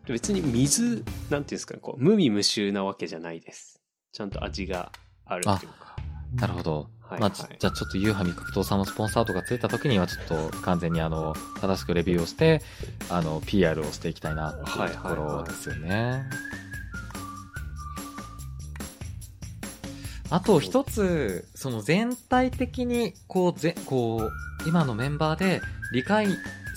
[0.06, 3.80] で別に水なんていうんですかねこう無味無臭なわけじゃないです
[4.12, 4.92] ちゃんと味が
[5.24, 5.96] あるというか
[6.34, 6.95] なるほど。
[7.08, 12.62] はいまあ、じゃあちょっとユーハ味覚糖さんのスポンサーとかついた時にはちょっと完全にあの、正しくレビューをして、
[13.08, 16.24] あの、PR をしていきたいなっていうところですよね。
[20.30, 24.30] あと一つ、その全体的に、こう、ぜ、こ
[24.64, 25.60] う、今のメンバーで
[25.92, 26.26] 理解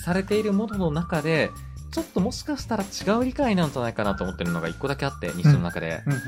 [0.04, 1.50] されているものの中で、
[1.90, 6.02] ちょっともしかしたら違う理解なんじゃないかなと思ってるのが一個だけあって、日誌の中で。
[6.06, 6.20] うんうん。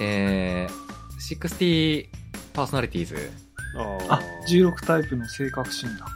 [0.00, 2.21] えー、60
[2.52, 3.30] パーソナリティーズ。
[4.08, 6.06] あ、16タイプの性格診断。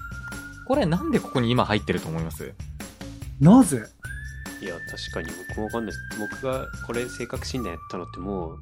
[0.66, 2.52] これなんでここに今入ってると思います？
[3.40, 3.82] なぜ？
[4.60, 8.58] いや確かに僕もわかんないです僕がこれ性格診断やったのってもう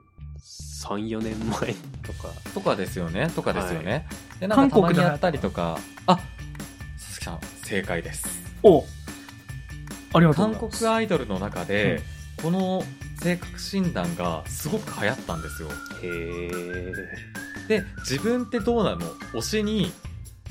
[0.82, 3.30] 34年前とかとかですよね？
[3.30, 4.06] とかですよね？
[4.38, 8.26] で、な韓んかたま国でにやったりとか、あ、佐々木さん、正解です。
[8.62, 8.84] お
[10.12, 10.78] ありがとう韓ございます。
[10.80, 12.02] 国アイドルの中で、
[12.42, 12.82] この
[13.24, 15.70] 性格診断がすごく流行ったんですよ。
[16.02, 16.92] へえ
[17.68, 19.00] で、自分ってどうなの？
[19.32, 19.90] 推しに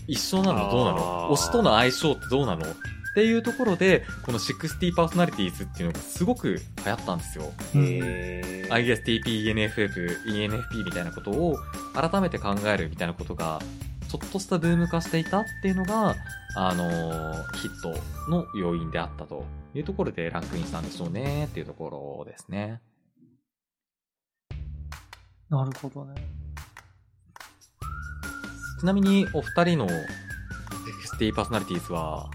[0.07, 1.29] 一緒なのどうなの？
[1.35, 2.65] 推しとの相性ってどうなの？
[2.65, 2.73] っ
[3.13, 7.53] ていうところで、この60パーソナリティーズっていうのがすごく流行ったんですよ。
[7.75, 9.21] ISTP、
[9.53, 11.59] ENFF、ENFP みたいなことを
[11.93, 13.61] 改めて考えるみたいなことが、
[14.13, 16.15] ちょっとしたブーム化していたっていうのが、
[16.55, 17.95] あのーヒット
[18.29, 22.79] の要因であったというところでランクインしたんでしょうねっていうところですね。
[25.49, 26.13] なるほどね。
[28.81, 32.29] ちなみにお二人の60パーソナリティーズは、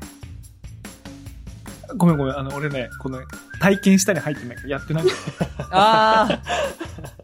[1.96, 2.36] ごめんごめん。
[2.36, 3.20] あの、俺ね、この、
[3.60, 5.04] 体験したり入ってないからやってない。
[5.70, 6.42] あ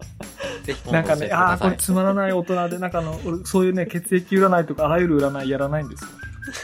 [0.65, 1.71] ぜひ今なんかね、ああー、こ。
[1.71, 6.11] れつまらない大人で、なんかあの、俺そういうね、血液占いとかあらゆる占いやらないんですよ。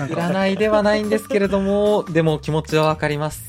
[0.06, 3.42] 占いではないんですけれども、でも気持ちはわかります。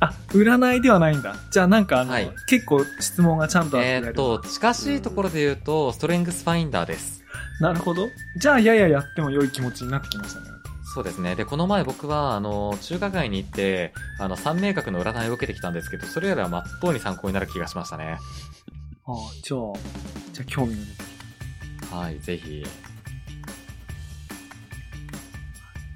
[0.00, 1.36] あ、占いではないんだ。
[1.50, 7.22] じゃあなんかあの、はい結構質問がちゃんとあっえーっと、近しいところで言うと、ストレングスファインダーです。
[7.60, 8.08] なるほど。
[8.38, 10.46] じゃあやややっても良い気持ちになってきましたね。
[10.94, 11.34] そうですね。
[11.34, 18.18] で、この前僕は、あの、中華街に行って、あの、三名学の占いを受けてきたんですけど、それよりは真っ当に参考になる気がしましたね。
[19.08, 19.60] ああ、じゃあ、
[20.32, 22.64] じゃあ興味が出てきはい、ぜひ。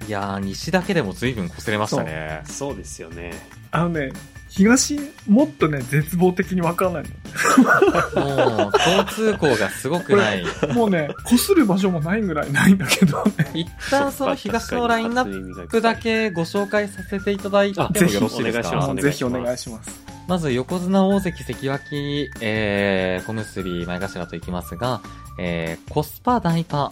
[0.07, 2.41] いやー、西だけでも随分擦れましたね。
[2.45, 3.33] そうですよね。
[3.69, 3.81] た。
[3.81, 4.13] あのね、
[4.51, 8.71] 東、もっとね、絶望的にわかんないもう、
[9.05, 10.43] 交通項がすごくない。
[10.63, 10.73] の。
[10.73, 13.31] もうね、擦る場所もないぐらいないんだけどね。
[13.53, 20.05] 一旦その東のラインナップだけご紹介させていただいてもあよろしいですぜひお願いしますかぜひお願いします。
[20.27, 25.01] まず横綱大関関脇、えー、小結前頭といきますが、
[25.39, 26.91] えー、コスパ大パ、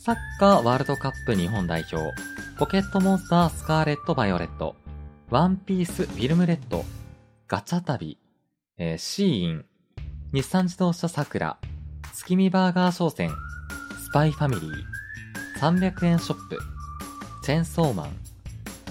[0.00, 2.14] サッカーワールドカップ日本代表、
[2.58, 4.74] ポケットモンスタースカーレットバイオレット、
[5.30, 6.86] ワンピースフィルムレッド、
[7.48, 8.16] ガチャ旅、
[8.78, 9.64] えー、シーイン、
[10.32, 11.58] 日産自動車桜、
[12.14, 14.72] 月見バーガー商船、スパイファミリー、
[15.60, 16.58] 300円ショップ、
[17.44, 18.16] チェンソーマン、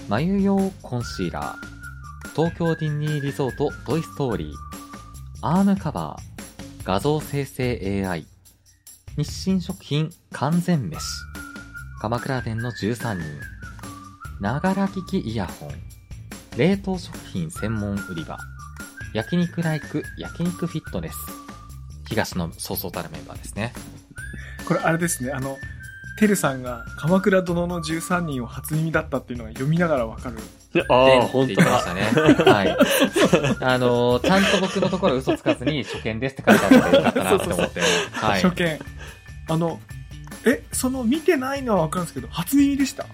[0.08, 4.54] 眉用コンシーラー、東京ディズニーリゾートトイストーリー、
[5.42, 8.24] アームカバー、画像生成 AI、
[9.16, 11.00] 日清食品完全飯、
[12.00, 13.24] 鎌倉店の13人、
[14.40, 15.87] ながら聞きイヤホン、
[16.58, 18.36] 冷凍食品専門売り場、
[19.14, 21.14] 焼肉ライク焼肉フィットネス、
[22.08, 23.72] 東のそうそうたるメンバーですね。
[24.66, 25.56] これあれですね、あの、
[26.18, 30.38] てるさんが鎌倉殿の13人を初耳だったっていうのが読みながらわかる。
[30.88, 31.82] ああ、本当だ。
[31.84, 32.02] たね。
[32.02, 32.76] はい。
[33.60, 37.80] あのーちゃんと僕のところ嘘つかずに初見ですって書いてあるのでよかったなって思って。
[38.12, 38.42] はい。
[38.42, 38.78] 初見。
[39.48, 39.80] あの、
[40.44, 43.06] え、その見てないのはわかるんですけど、初耳でした？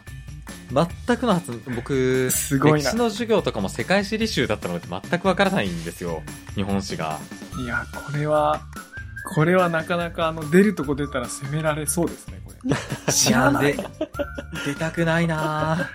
[0.75, 6.23] 全くの初、僕、すごいな歴史の授業とかも世界史履修だったので全くわからないんですよ。
[6.57, 7.21] 日本史が。
[7.59, 8.61] いや、これは、
[9.37, 12.75] これはなかなかあの、出るとこ出たら攻められそうですね、これ。
[13.13, 13.77] 知らない
[14.67, 15.89] 出たくないな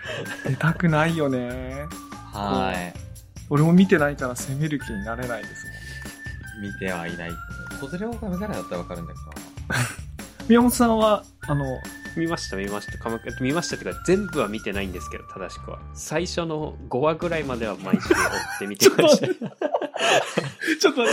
[0.46, 1.86] 出たくないよね。
[2.34, 2.94] ぁはい。
[3.50, 5.66] 俺も見てないから攻める気になれないです
[6.62, 7.32] 見てはいない。
[7.82, 10.09] 小連れ狼ぐらいだったらわかるんだけど。
[10.50, 11.80] 宮本さんは、あの、
[12.18, 12.98] 見ました、見ました。
[12.98, 15.80] 鎌倉見ましたっていうか、全部は見てないんですけど、正しくは。
[15.94, 19.28] 最初の5話ぐらいまでは毎週追って見てました。
[20.82, 21.04] ちょっと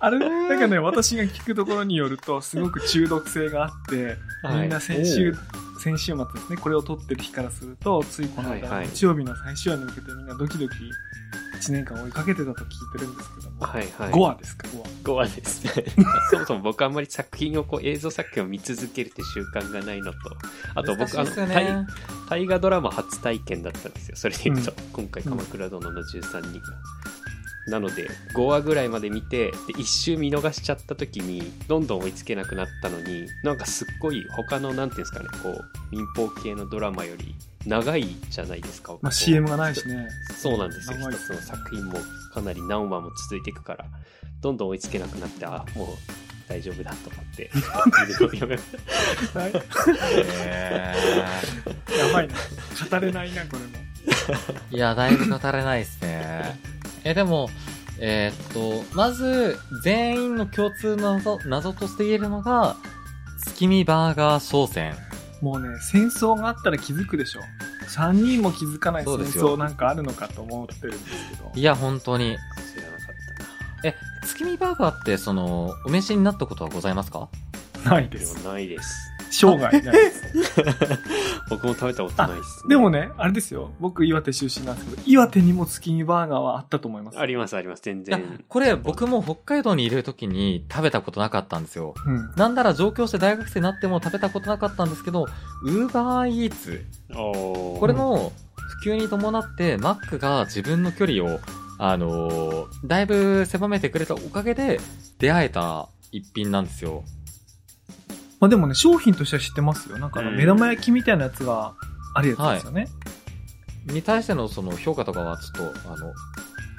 [0.00, 5.34] あれ、なんかね、私が聞くところによると、すごく中毒性があって、はいみんな先週、
[5.82, 10.74] 先週末ですね、これを撮ってる日からすると、ついこの間、はいはい日曜日の最終話に向けてみんなドキドキ
[11.60, 14.12] 1年間追いかけてたと聞いてるんですけども、はいはい。
[14.12, 14.84] 5話ですか、5話。
[15.04, 15.84] 5話ですね。
[16.30, 20.18] そもそも僕あんまり作品をこう映像作品を見続けるって習慣がないのと、
[20.74, 21.30] あと僕あの、
[22.28, 24.16] 大河ドラマ初体験だったんですよ。
[24.16, 26.66] それでいくと、う今回鎌倉殿の13人が。
[27.68, 38.96] なので、5話ぐらいまで見て、で、一周見逃しちゃった時に、どんどん追いつけなくなったのに、なんかすっごい他の、なんていうんですかね、こう、民放系のドラマより長いじゃないですか。
[39.00, 40.08] まあ、CM がないしね。
[40.36, 40.98] そうなんですよ。
[40.98, 41.98] 長い一つの作品も
[42.34, 43.84] かなり何話も続いていくから、
[44.40, 45.88] どんどん追いつけなくなって、あ、もう
[46.48, 47.50] 大丈夫だと思って、
[51.96, 52.34] やばいな。
[52.90, 53.68] 語れないな、これも。
[54.70, 56.58] ーいや、だいぶ語れないですね。
[57.04, 57.48] え、でも、
[57.98, 62.76] えーっと、まず、全員の共通の謎、謎として言えるのが、
[63.38, 64.94] 月見バーガー商戦。
[65.42, 67.40] もうね、戦争があったら気づくでしょ。
[67.88, 71.50] 3人も気づかない戦そうですよ争なんかあるのかと思ってるんですけど。
[71.54, 72.38] いや、本当に。
[72.74, 72.98] 知らなかっ
[73.84, 77.28] え、月見バーガーって、その、お召しになったことはございますか？
[77.84, 78.16] ないた。
[78.18, 78.36] です。
[78.46, 79.11] ないです。
[79.32, 80.22] 生涯ないです。
[81.50, 83.72] 僕も食べたことないです、でもね、あれですよ。
[83.80, 87.18] 僕、岩手出身なんですけど、岩手にも月見バーガーはあったと思います。
[87.18, 91.94] ありますあります、全いや然。、これ僕も北海道にいる時に食べたことなかったんですよ。
[92.06, 92.32] うん。
[92.36, 95.26] なんなら上京して大学生になっても食べたことなかったんですけど、
[95.64, 96.84] ウーバーイーツ。
[97.14, 98.32] おーこれの
[98.82, 101.40] 普及に伴って、マックが自分の距離を、
[101.78, 104.80] あのーだいぶ狭めてくれたおかげで
[105.18, 107.04] 出会えた一品なんですよ。
[108.42, 109.98] まあでもね、商品としては知ってますよ。
[109.98, 111.74] なんか目玉焼きみたいなやつが
[112.12, 112.88] あるやつですよね。
[113.86, 116.12] に対してのその評価とかはちょっと、あの、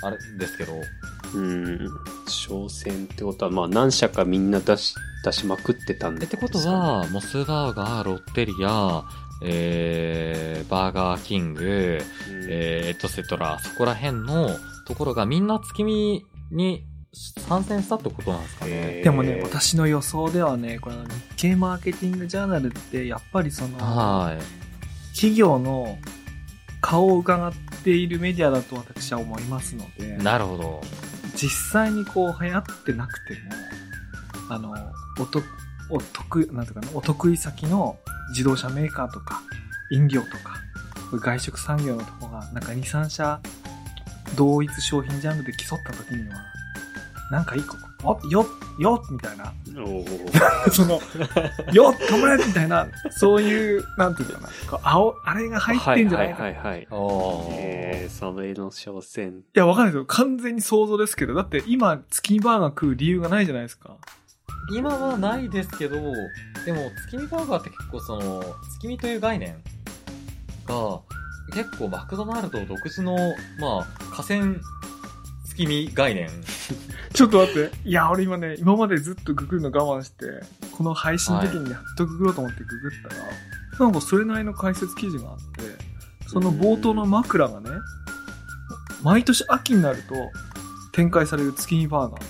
[0.02, 0.74] あれですけど、
[1.36, 1.90] うん。
[2.28, 9.06] 商戦ってことは、まあ何社かみんな出し、出しまくってたんでえってことは、モスバーガー、ロッテリア、
[9.42, 14.50] えー、バーガーキング、うんえー、エトセトラ、そこら辺の
[14.86, 19.02] ところがみんな月見に参戦したってことなんですかね。
[19.04, 21.04] でもね、私の予想ではね、これ日
[21.36, 24.64] 経マーケティングジャーナルって、やっぱりその、はい。
[25.16, 26.00] 企業の
[26.82, 30.82] 顔を伺っているメディアだと私は思いますので、なるほど。
[31.36, 33.40] 実際にこう流行ってなくても、
[34.50, 34.74] あの、
[35.20, 35.42] おと、
[35.90, 37.98] お得、なんていうかな、お得意先の
[38.32, 39.42] 自動車メーカーとか、
[39.92, 40.58] 飲料とか、
[41.14, 43.40] 外食産業のとこが、なんか2、3社
[44.36, 46.53] 同一商品ジャンルで競った時には、
[47.32, 48.46] なんか一個、およっ、
[48.80, 49.54] よっみたいな、
[50.72, 51.00] その、
[51.72, 56.50] よっ、頑張れみたいな、そういう、なんていうかな、こう青、あれが入ってんじゃないか。
[56.50, 56.88] いはいはいはいはい。
[57.52, 59.42] えー、それの商戦。
[59.54, 60.06] や、わかんないですよ。
[60.06, 63.98] 完全に想像ですけど、だって今、月見バーガー食う理由がないじゃないですか。
[64.72, 65.96] 今はないですけど、
[66.66, 68.44] でも、月見バーガーって結構その、
[68.80, 69.56] 月見という概念
[70.66, 71.02] が、
[71.54, 73.16] 結構マクドナルド独自の、
[73.60, 74.56] まあ、河川
[75.56, 76.30] 月見概念。
[77.14, 77.72] ちょっと待って。
[77.86, 80.26] いや、俺今ね、今までずっとググるの我慢して、
[80.72, 83.24] この配信的にやっとググろうと思ってググったら、
[83.80, 85.62] なんかそれなりの解説記事があって、
[86.28, 87.70] その冒頭の枕がね、
[89.04, 90.32] 毎年秋になると
[90.94, 92.22] 展開される月見バーガー。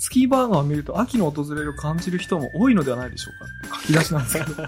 [0.00, 4.62] 月見バーガーを見ると秋の訪れる感じる人も多いのではないでしょうかって書き出しなんですけど。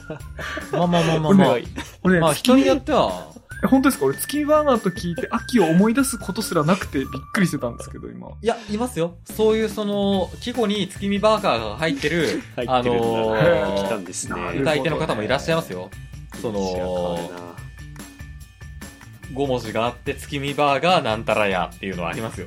[0.79, 1.49] まあまあまあまあまあ。
[1.51, 1.65] 俺
[2.03, 3.34] 俺ね、まあ人によっては、え
[3.69, 4.05] 本当ですか？
[4.07, 8.29] 俺月見バーガーと聞いて秋を思い出すことすらなくてびっくりしてたんですけど、今。
[8.43, 9.17] いや、いますよ。
[9.25, 12.71] そういうその、季語に月見バーガーが入ってる、入ってるんだ。
[12.71, 14.41] あのー来たんですね。
[14.61, 15.91] 歌い手の方もいらっしゃいますよ。
[16.43, 17.55] その知らんか
[19.35, 22.47] 5文字があって、月見バーガーなんたらやっていうのはありますよ。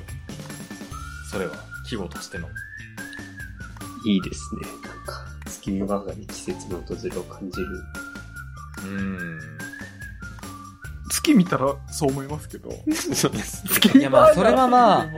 [1.30, 1.52] それは、
[1.88, 2.48] 季語としての。
[4.06, 4.68] いいですね。
[4.88, 7.66] なんか、月見バーガーに季節の訪れを感じる。
[8.78, 9.38] うーん。
[11.08, 12.70] 月見たらそう思いますけど。
[13.14, 13.64] そうです。
[13.98, 15.08] いやまあそれはまあ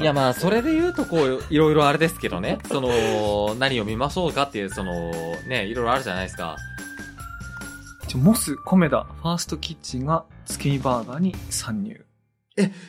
[0.00, 2.58] いやまあ、それで言うとこう、いろいろあれですけどね。
[2.68, 5.10] その、何を見ましょうかっていう、その、
[5.46, 6.56] ね、いろいろあるじゃないですか。
[8.08, 12.04] ちょモス、コメダ、ファーストキッチンが月見バーガーに参入。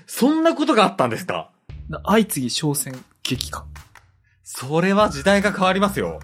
[0.07, 1.51] そんなことがあったんですか？
[1.89, 3.65] だ相次ぎ商戦激化。
[4.43, 6.19] それは時代が変わりますよ。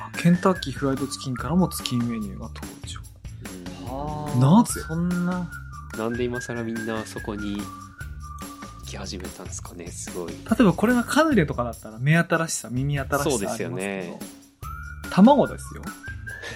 [0.00, 3.00] あケンタッキーフライドチキンからも月見メニューが登場。
[3.90, 4.80] あなぜ？
[4.86, 5.50] そんな。
[5.98, 7.62] なんで今更みんなそこに行
[8.86, 10.32] き始めたんですかね、すごい。
[10.32, 13.70] 例えばこれがカヌレとかだったら目新しさ、耳新しさありますけど。
[13.70, 14.18] そうですよね
[15.10, 15.82] 卵ですよ。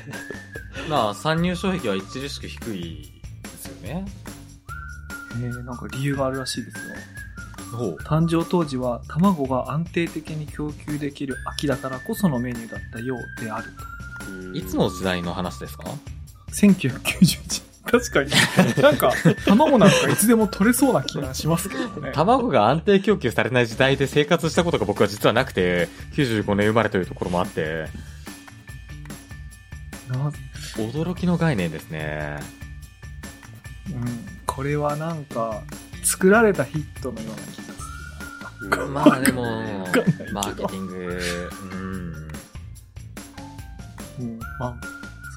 [0.88, 4.04] まあ、参入障壁は著しく低いですよね。
[5.32, 7.78] えー、なんか理由があるらしいですよ。
[7.78, 7.96] ほう。
[8.04, 13.72] 誕生当時は卵が安定的に供給できる秋だからこそのメニューだったようである
[14.52, 14.56] と。
[14.56, 15.84] いつの時代の話ですか？
[16.54, 18.30] 1991確かに。
[18.82, 19.12] なんか、
[19.46, 22.12] 卵なんかいつでも取れそうな気がしますけどね。
[22.12, 27.86] 卵が安定供給されない時代で生活したことが僕は実はなくて、95年生まれというところもあって、
[30.08, 30.32] な
[30.76, 32.38] 驚きの概念ですね。
[33.92, 34.04] うん、
[34.46, 35.62] これはなんか、
[36.02, 38.86] 作られたヒットのような気がするな。
[38.86, 39.44] まあでも
[40.32, 41.20] マーケティング、
[41.72, 42.28] うん。
[44.20, 44.76] うん、まあ、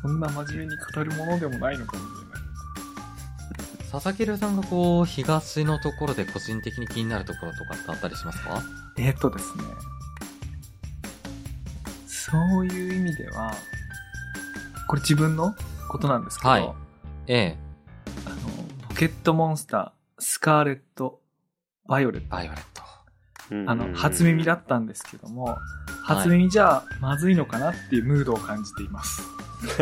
[0.01, 3.91] そんな真面目に語るものでもないのかもしれない。
[3.91, 8.62] 佐々木亮さんがこう、東のところで個人的に気になるところとかってあったりしますか？
[8.97, 9.63] えーっとですね。
[12.05, 13.53] そういう意味では、
[14.88, 15.55] これ自分の
[15.89, 16.73] ことなんですけど、はい
[17.27, 17.57] ええ。
[18.25, 18.36] あの、
[18.89, 21.21] ポケットモンスター、スカーレット、
[21.88, 22.27] バイオレット。
[22.29, 22.83] バイオレット。
[23.71, 25.57] あの、初耳だったんですけども、
[26.03, 29.21] 初耳じゃまずいのかなっていうムードを感じています。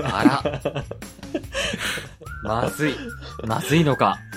[0.03, 0.83] あら。
[2.43, 2.95] まずい。
[3.45, 4.19] まずいのか。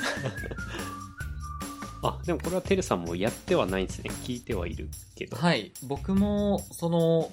[2.03, 4.11] あ、でもこれはテルさんもやってはないんですね。
[4.25, 5.37] 聞いてはいるけど。
[5.37, 5.73] はい。
[5.83, 7.31] 僕も、その、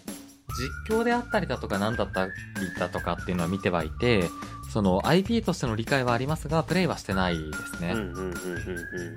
[0.88, 2.32] 実況であったりだとか何だったり
[2.78, 4.30] だとかっていうのは見てはいて、
[4.72, 7.44] その IP としての理解はありますが、プレイはしてないで
[7.76, 7.92] すね。
[7.94, 9.16] うんうんうんうんうん。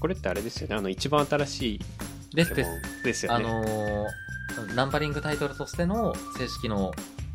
[0.00, 0.76] これってあれですよね。
[0.76, 1.80] あの、一番新しい
[2.34, 2.70] ですです。
[2.70, 3.44] あですよね。
[3.44, 4.23] のー
[4.74, 6.92] ナンバリングタイトルとしての正式の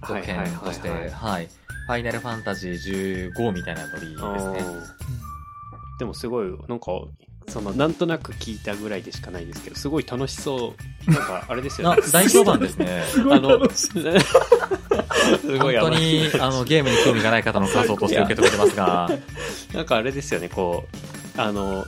[0.08, 1.48] 続編として、はい。
[1.88, 4.64] ファイナルファンタジー15みたいなノリですね。
[6.00, 6.92] でもすごい、なんか、
[7.48, 10.76] その、なんとなく聞いたぐらいでしかないですけど、すごい楽しそ
[11.08, 11.12] う。
[11.12, 12.02] なんか、あれですよなね。
[12.12, 13.04] 大評判ですね。
[13.10, 14.20] すごい楽しい。
[15.38, 19.10] すご本当いあのに、あの、ゲームに興味がない方の感想として受け止めてますが、
[19.74, 20.88] なんかあれですよね、こ
[21.38, 21.86] う、あの、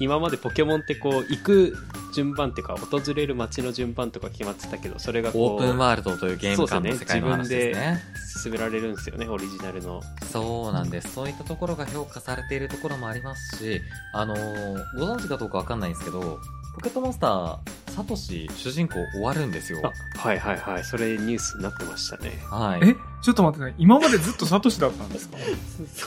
[0.00, 1.76] 今までポケモンってこう、行く
[2.12, 8.02] 順番っていうか、訪れる街の順番とか決まってたけど、それがオープンワールドというゲーム感の世界の話ですね。
[8.42, 10.00] 進められるんですよね、オリジナルの。
[10.30, 11.12] そうなんです。
[11.14, 13.80] そういったところが評価されているところもありますし、
[14.12, 16.38] あのーご存知かどうかわかんないんですけど、
[16.78, 17.58] ポケットモンスター、
[17.90, 19.80] サトシ、主人公終わるんですよ。
[19.82, 20.84] あ、はいはいはい。
[20.84, 22.30] それニュースになってましたね。
[22.48, 22.88] はい。
[22.88, 23.74] えちょっと待ってください。
[23.78, 25.36] 今までずっとサトシだったんですか？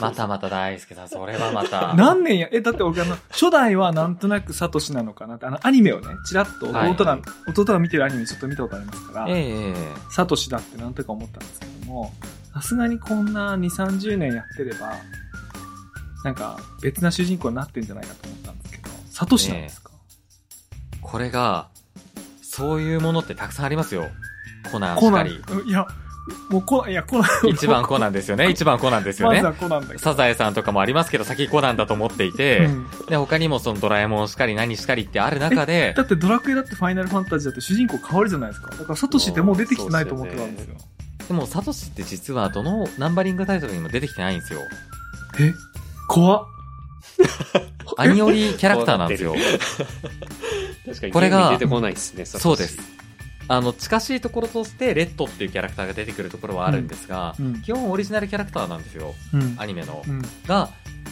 [0.00, 1.92] またまた大輔さん、それはまた。
[1.98, 5.34] 何年や、え、だって僕あの、初代はなんとなくサトシなのかな？
[5.34, 7.18] って、あの、アニメをね、ちらっとはい弟が、
[7.48, 9.74] 弟が見てるアニメちょっと見たことありますから、ええええ
[10.10, 12.14] サトシだってなんとか思ったんですけども、
[12.54, 14.94] さすがにこんな2、30年やってれば、
[16.24, 19.91] なんか別な主人公になってんじゃないかと思ったんですけど、サトシなんですか、
[21.12, 21.68] これが、
[22.40, 24.08] そういうものってたくさんありますよ。
[24.72, 25.86] コナンしコナンかり。、いや、
[26.48, 27.48] もうコナン、いや、コナン。
[27.50, 28.48] 一番コナンですよね。
[28.50, 29.62] 一番コナンですよねまず。
[29.62, 29.98] はコナンだけど。
[29.98, 38.70] サザエさんとかもありますけど、先コナンだと思っていて、うんで、他にもそのドラえもんしかり何しかりってある中でだ、ってドラクエだってファイナルファンタジーだって主人公変わるじゃないですか。
[38.70, 40.76] だからサトシってもう出てきてないと思ってたんですよ。
[41.28, 44.60] でもサトシって実はどのナンバリングタイトルにも出てきてないんですよ。
[45.40, 45.52] え
[46.08, 46.46] 怖っ。
[47.98, 49.34] アニオリキャラクターなんですよ。
[50.86, 52.78] 確かにこれが出てこないですね、そうです。
[53.48, 57.62] あの、近しいところとして、レッドっていうキャラクターが出てくるところはあるんですが、うん。
[57.62, 59.14] 基本オリジナルキャラクターなんですよ。
[59.34, 59.56] うん。
[59.58, 60.10] アニメのう。
[60.10, 60.22] ん。
[60.46, 60.70] が、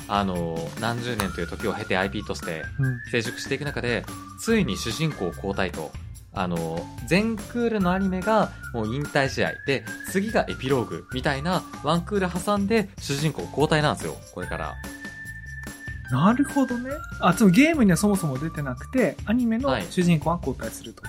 [0.08, 3.00] あの、何十年という時を経て IP としてうん。
[3.10, 4.04] 成熟していく中で、
[4.40, 5.90] ついに主人公交代と、
[6.32, 14.74] あの、全クールのアニメがもう引退試合で、次がエピローグみたいなワンクール挟んで主人公交代なんですよ、これから。
[16.10, 16.90] なるほどね。
[17.20, 21.02] あ、つまりゲームにはそもそも出てなくて、アニメのはい主人公は交代すると。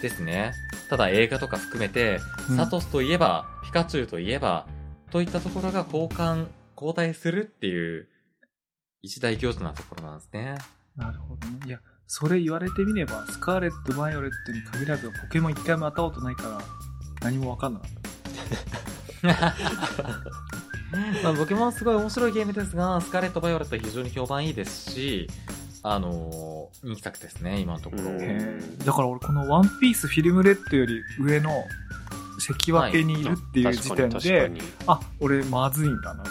[0.00, 0.52] ですね。
[0.90, 4.66] ただ映画とか含めて、うんサトスといえば、ピカチュウといえば、
[5.10, 6.46] といったところが交換、
[6.76, 8.08] 交代するっていう、
[9.02, 10.56] 一大行事なところなんですね。
[10.96, 11.58] なるほどね。
[11.66, 16.58] いや、それ言われてみれば、スカーレット・バイオレットに限らず、ポケモン一回も当たったことないから、
[17.22, 18.04] 何もわかんなかった。
[21.22, 25.28] まあ、ポケモンすごい面白いゲームですが、スカーレット・バイオレット非常に評判いいですし、
[25.82, 28.02] あのー人気作ですね、今のところ。
[28.84, 31.50] だから俺このワンピースフィルムレッドより上の
[32.38, 36.30] 関脇にいるっていう時点で、確かに確かあ、俺まずいんだなって。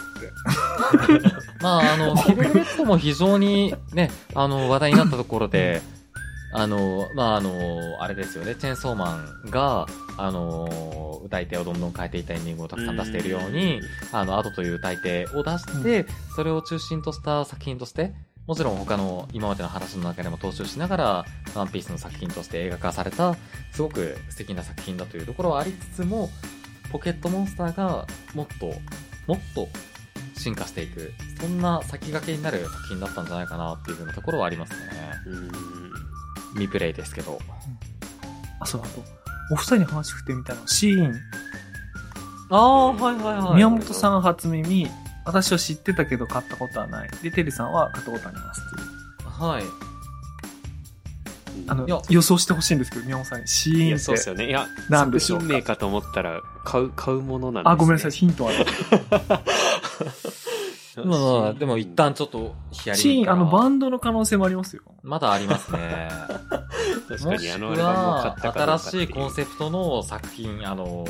[1.60, 5.82] まあ、あの、フィルムレッドも非常にね、あの、話題になったところで、
[6.54, 9.86] あの、まあ、あの、あれですよね、チェーンソーマンが、
[10.16, 13.80] あの、歌い手をどんどん変えていったエンディングをたくさん出しているように、
[14.12, 18.14] あの、アドという歌い手を出して、それを中心とした作品として、
[18.46, 21.24] もちろん他の今までの話の中でも踏襲しながら、
[21.56, 23.34] ワンピースの作品として映画化された、
[23.72, 26.30] すごく素敵な作品だというところはありつつも、
[26.92, 28.66] ポケットモンスターがもっと、
[29.26, 29.66] もっと
[30.36, 34.78] 進化していく、そんな先駆けになる作品だったんじゃないかなっていうふうなところはありますね。
[36.54, 37.40] うん未プレイですけど。
[38.60, 39.02] あ、そう、あと、
[39.50, 41.14] お二人に話振ってみたの、シーン。
[42.50, 43.54] ああ、はいはいはい。
[43.56, 44.88] 宮本さん初耳、
[45.24, 47.10] 私は知ってたけど買ったことはない。
[47.22, 48.64] で、テリーさんは買ったことありますっ
[49.18, 49.44] ていう。
[49.44, 49.64] はい。
[51.66, 53.98] あの予想してほしいんですけど、宮本さんに、シーンって。
[53.98, 54.48] そうですよね。
[54.48, 55.42] いや、なんでしょうか？
[55.44, 57.72] 作品名かと思ったら、買う、買うものなんです、ね。
[57.72, 58.66] あ、ごめんなさい、ヒントある。
[61.02, 64.82] まあまあ、でも一旦ちょっとヒアリングシーン、あの、バンドの可能性もありますよ。
[65.02, 66.08] まだありますね。
[67.08, 71.04] 確かにあの新しいコンセプトの作品、あの、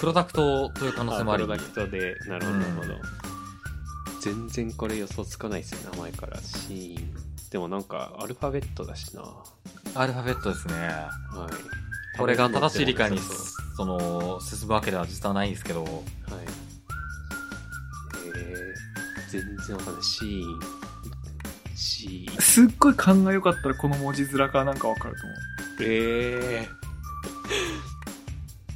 [0.00, 2.94] プロダクトという可能性もありプロダクトで、なるほど、うんなるほど。
[4.20, 6.38] 全然これ予想つかないですよ、名前から。
[6.38, 7.28] シーン。
[7.50, 9.22] でもなんか、アルファベットだしな。
[9.22, 9.44] は
[9.94, 10.74] アルファベットですね。
[12.14, 12.18] い。
[12.18, 13.18] これが正しい理解に
[13.76, 15.94] その、進むわけでは実はないんですけど、はい。
[19.34, 20.02] えー、全然わかんない。
[20.02, 20.60] シーン。
[21.76, 22.40] シーン。
[22.40, 25.38] すっごい勘が良かったらこの文字面からなんかわかると思う。
[25.80, 26.68] え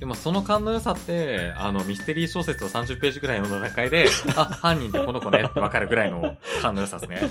[0.02, 7.30] でもその勘の良さって、あの、ミステリー小説を30ページぐらいの段階で、 あ、犯人ってこの子ねってわかるぐらいの勘の良さですね。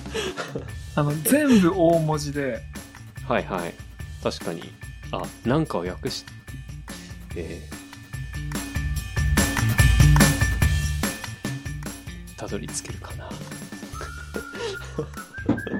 [0.96, 3.74] あの、全部大文字で、ー、はいはい。
[4.24, 4.72] 確かに。
[5.12, 6.24] あ、なんかを訳し、
[7.36, 7.81] えー、
[12.52, 13.30] どり着けるかな。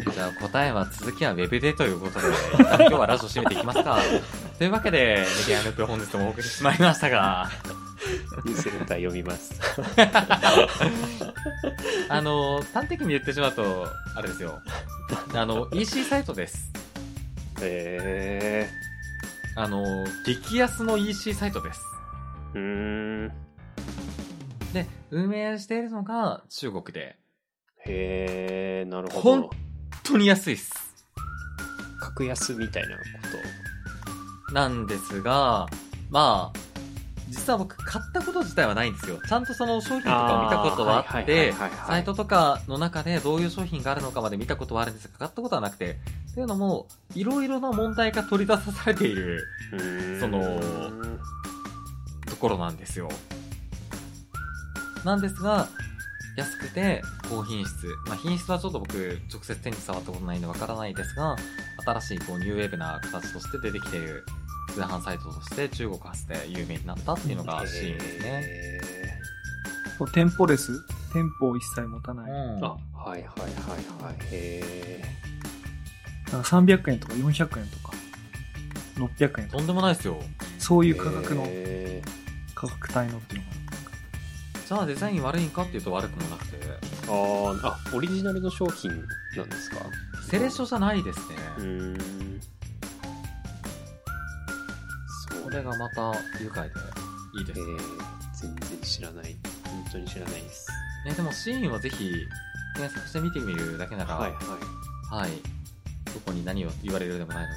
[0.14, 4.00] じゃあ答えは続きはウェブでということで、一 旦今日はラジオ締めていきますか。
[4.58, 7.50] というわけで、メディアヌープ本日もお送りしてまいりましたが、
[8.46, 9.60] ニュースレター読みます。
[12.10, 14.62] あの、端的に言ってしまうと、あれですよ。
[15.34, 16.72] あの、EC サイトです。
[17.62, 18.70] え
[19.56, 19.84] あの、
[20.26, 21.82] 激安の EC サイトです。
[22.56, 22.62] ー、うー
[23.28, 23.32] ん。
[24.74, 27.18] で、運営しているのが中国で、
[27.86, 29.22] へー、なるほど。
[29.22, 29.50] 本
[30.04, 30.72] 当に安いっす。
[32.00, 33.02] 格安みたいなこ
[34.54, 35.68] なんですが、
[36.10, 36.60] まあ、
[37.30, 39.18] 実は僕買ったこと自体はないんですよ。
[39.26, 41.54] ちゃんとその商品とかを見たことはあって
[41.88, 45.98] サイトとかの中でどういう商品があるのかまで見たことはあるんですが、買ったことはなくて、
[46.32, 49.46] っていうのも、いろいろな問題が取り出されている
[50.20, 50.60] その
[52.26, 53.10] ところなんですよ。
[55.04, 55.68] なんですが、
[56.38, 57.88] 安くて高品質。
[58.08, 61.36] まあ、品質はちょっと僕、直接手に触ったことないんでわからないですが、
[61.86, 64.26] 新しいこうニューウェーブな形として出てきている
[64.74, 68.42] 通販サイトとして中国発で有名になったっていうのがシーンですね。
[68.46, 68.82] へ
[69.98, 70.72] そう店舗レス
[71.14, 72.32] 店舗を一切持たない。
[72.32, 73.46] うんーあ、はいはいは
[74.02, 74.16] いはい。
[74.32, 75.04] へ
[76.32, 77.94] なんか300円とか400円とか、
[78.96, 80.22] 600円とか、とんでもないですよ。
[80.58, 82.02] そうーいう価格の、へ
[82.56, 83.61] 価格帯のっていうのか
[84.72, 88.90] じゃあデザイン悪いんかっていうと悪くもなくて、ーあーあ、オリジナルの商品
[89.36, 89.80] なんですか？
[90.30, 91.36] セレショじゃないですね。
[91.58, 92.42] うーん。
[95.44, 96.76] それがまた愉快で
[97.38, 97.64] いいですえ。
[97.64, 97.78] ー、
[98.34, 99.36] 全然知らない。
[99.66, 100.70] 本当に知らないです。
[101.06, 102.10] ね、でもシーンはぜひ
[102.78, 105.24] 検索して見てみるだけなら、はいはい。
[105.24, 105.32] はい。
[106.14, 107.56] どこに何を言われるでもないのに。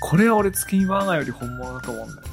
[0.00, 2.28] これは俺月見バーガーより本物だと思うんだよ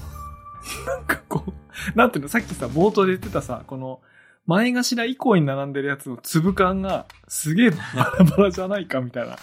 [0.88, 0.96] な。
[0.96, 1.54] なんかこう、
[1.96, 4.02] なんていうの、さっきさ、冒頭で言ってたさ、この、
[4.48, 7.78] 前頭以降に並んでるやつの粒感がすげえバ
[8.18, 9.38] ラバラじゃないかみたいな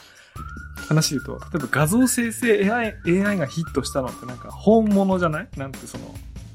[0.89, 5.49] 話で言うと、例えば画像生成 AI, AI がヒットしたのってなんか本物じゃない？
[5.57, 6.15] なんてその、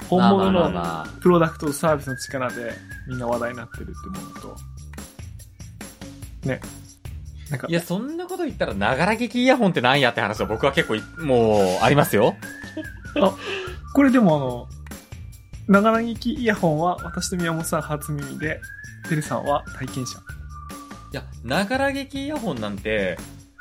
[0.10, 2.74] 本物のプロダクトとサービスの力で
[3.08, 4.58] みんな話題になってるってものと、
[6.48, 6.60] ね。
[7.50, 12.36] なんかい、や、そんなこと言ったら、ながら聞きイヤホンってなんやって話は僕は結構い、もう、ありますよ。
[13.94, 14.68] これでもあの、
[15.68, 18.60] ながら聞きイヤホンは私と宮本さん初耳で、
[19.08, 20.20] てるさんは体験者。
[20.20, 23.18] いや、ながら聞きイヤホンなんて、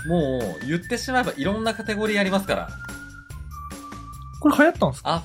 [0.07, 2.69] もう、言ってしまえばいろんなカテゴリーありますから。
[4.41, 5.23] これ流行ったんですか？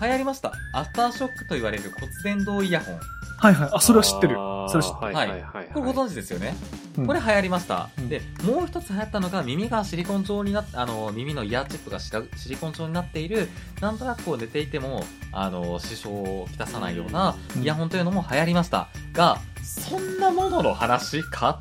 [0.00, 0.52] あ、流行りました。
[0.72, 3.00] アフターショックと言われる骨伝導イヤホン。
[3.44, 3.70] はいはい。
[3.74, 5.14] あ、それは知ってるそれは知ってる。
[5.14, 5.66] はいはいはい。
[5.66, 6.56] これご存知ですよね？
[6.96, 7.90] うんこれ流行りました。
[7.98, 13.50] うんで、もう一つ流行ったのが耳がシリコン状になっあの、耳のイヤーチップがシラシリコン状になっている、
[13.82, 18.88] なんとなくこう寝ていても、あの、支障をきたさないようなうんイヤホンというのも流行りました。
[19.12, 21.58] が、そんなものの話か？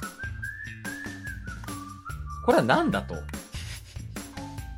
[2.45, 3.15] これは何だと？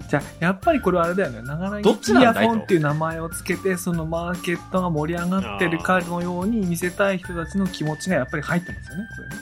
[0.10, 1.42] じゃあ、やっぱりこれはあれだよね。
[1.42, 9.08] ながらどっ聞きイヤちなんだいとホンっていう名前をつけて、そのマーケットが盛り上がってるかのように見せたい人たちの気持ちがやっぱり入ってますよね。
[9.16, 9.36] これね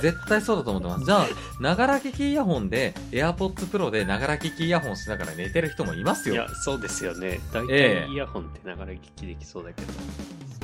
[0.00, 1.04] 絶対そうだと思ってます。
[1.04, 1.26] じゃあ、
[1.60, 7.40] ながら聞きイヤホンで、AirPods Pro でながら聞きイヤホンしながら寝てる人もいますよいや。、そうですよね。
[7.52, 9.92] 大ええ体イヤホンってながら聞きできそうだけど。
[9.92, 9.98] そ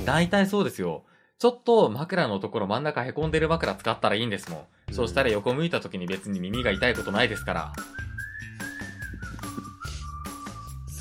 [0.03, 1.05] う大体そうですよ。
[1.39, 4.57] ちょっと枕のところ真ん中凹んでる枕使ったらいいんですも
[4.91, 7.73] んそうしたら横向いた時に別に耳が痛いことないですから。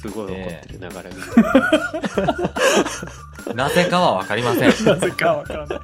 [0.04, 1.24] すごい怒ってるながら聞き。
[3.56, 4.86] なぜかはわかりません。
[4.86, 5.80] なぜかわからない。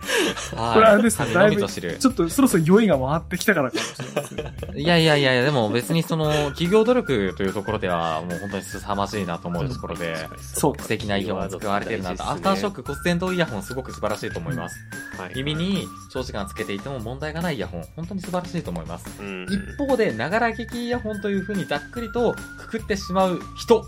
[0.56, 0.74] はい。
[0.74, 1.98] これあれですね神のみぞ知る。
[2.00, 4.54] ちょっとそろそろ酔いが回ってきたからかもしれませんね。
[4.76, 12.30] いやいやいやいや、でも別にその、企業努力というところでは、もう本当に凄まじいなと思うところで、そうか素敵なイヤホンが使われてるなと。
[12.30, 14.78] アフターショック骨伝導イヤホンすごく素晴らしいと思います。
[15.18, 19.06] はい耳に長時間つけていても問題がないイヤホン、本当に素晴らしいと思います。
[19.20, 23.84] うん一方で、ながら聞きイヤホンという風にざっくりとくくってしまう人。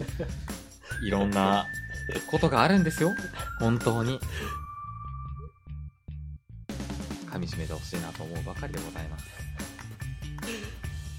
[1.02, 1.66] いろんな
[2.30, 3.14] ことがあるんですよ。
[3.58, 4.20] 本当に。
[7.30, 9.26] 噛み締めてほしいなと思うばかりでございます。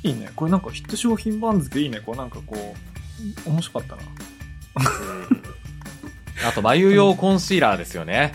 [0.04, 0.32] いいね。
[0.36, 2.00] これなんかヒット商品番付いいね。
[2.00, 2.76] こうなんかこ
[3.46, 4.02] う、面白かったな。
[6.48, 8.34] あと、眉用コンシーラーですよね。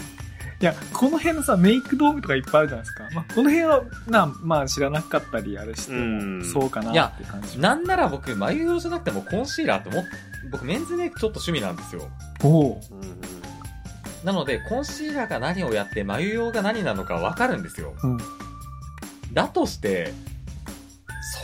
[0.61, 3.09] いや、この辺のさ、メイク道具とかいっぱいあるじゃないですか。
[3.12, 7.59] まあ、この辺は、な、まあ知らなかったり、あれしてうんも、そうかなって感じ。
[7.59, 10.04] なんなら僕、眉用じゃなくてもコンシーラーってもっ
[10.51, 12.09] 僕、メンズメイクちょっと趣味なんですよ。
[12.42, 13.20] おううんうん
[14.24, 17.94] なので、コンシーラーが何をやって、眉用が何なのかわかるんですよ。
[18.03, 18.18] うん。
[19.32, 20.12] だとして、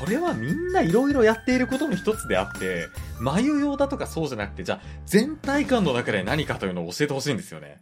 [0.00, 2.88] それはみんないろいろやっていることの一つであって、
[3.20, 7.80] 眉用だとかそうじゃなくて、じゃあ全体感の中で何かというのを教えてほしいんですよね。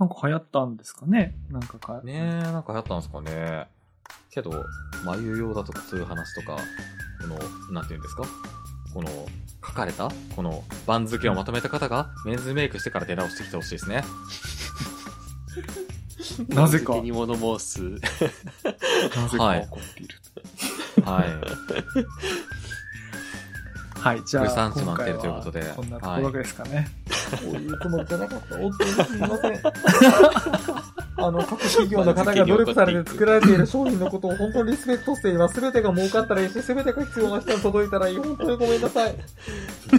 [0.00, 1.36] なんか流行ったんですかね？
[1.50, 2.00] なんかか。
[2.02, 3.68] ねえ、なんか流行ったんですかね。
[4.32, 4.64] けど、
[5.04, 6.56] 眉用だとかそういう話とか、
[7.20, 7.38] この、
[7.72, 8.24] なんていうんですか？
[8.92, 9.26] この、
[9.62, 14.02] 書かれたこの番付をまとめた方がメンズメイクしてから出直してきてほしいですね。
[16.48, 17.82] なぜか手に物申す。
[19.16, 20.18] なぜかはい起こっている。
[21.04, 21.28] はい。
[24.00, 26.88] はい、じゃあ、今回満点というはことでこんなところですかね。
[27.32, 28.56] こういうことじゃなかった。
[28.56, 29.60] 本当にすみません。
[31.26, 35.54] あの、各企業の方が努力されて作られている商品のことを本当にリスペクトしています。
[35.54, 38.18] すべてが儲かったらいいし、すべてが必要な人に届いたらいい。
[38.18, 39.12] 本当にごめんなさい。
[39.12, 39.16] い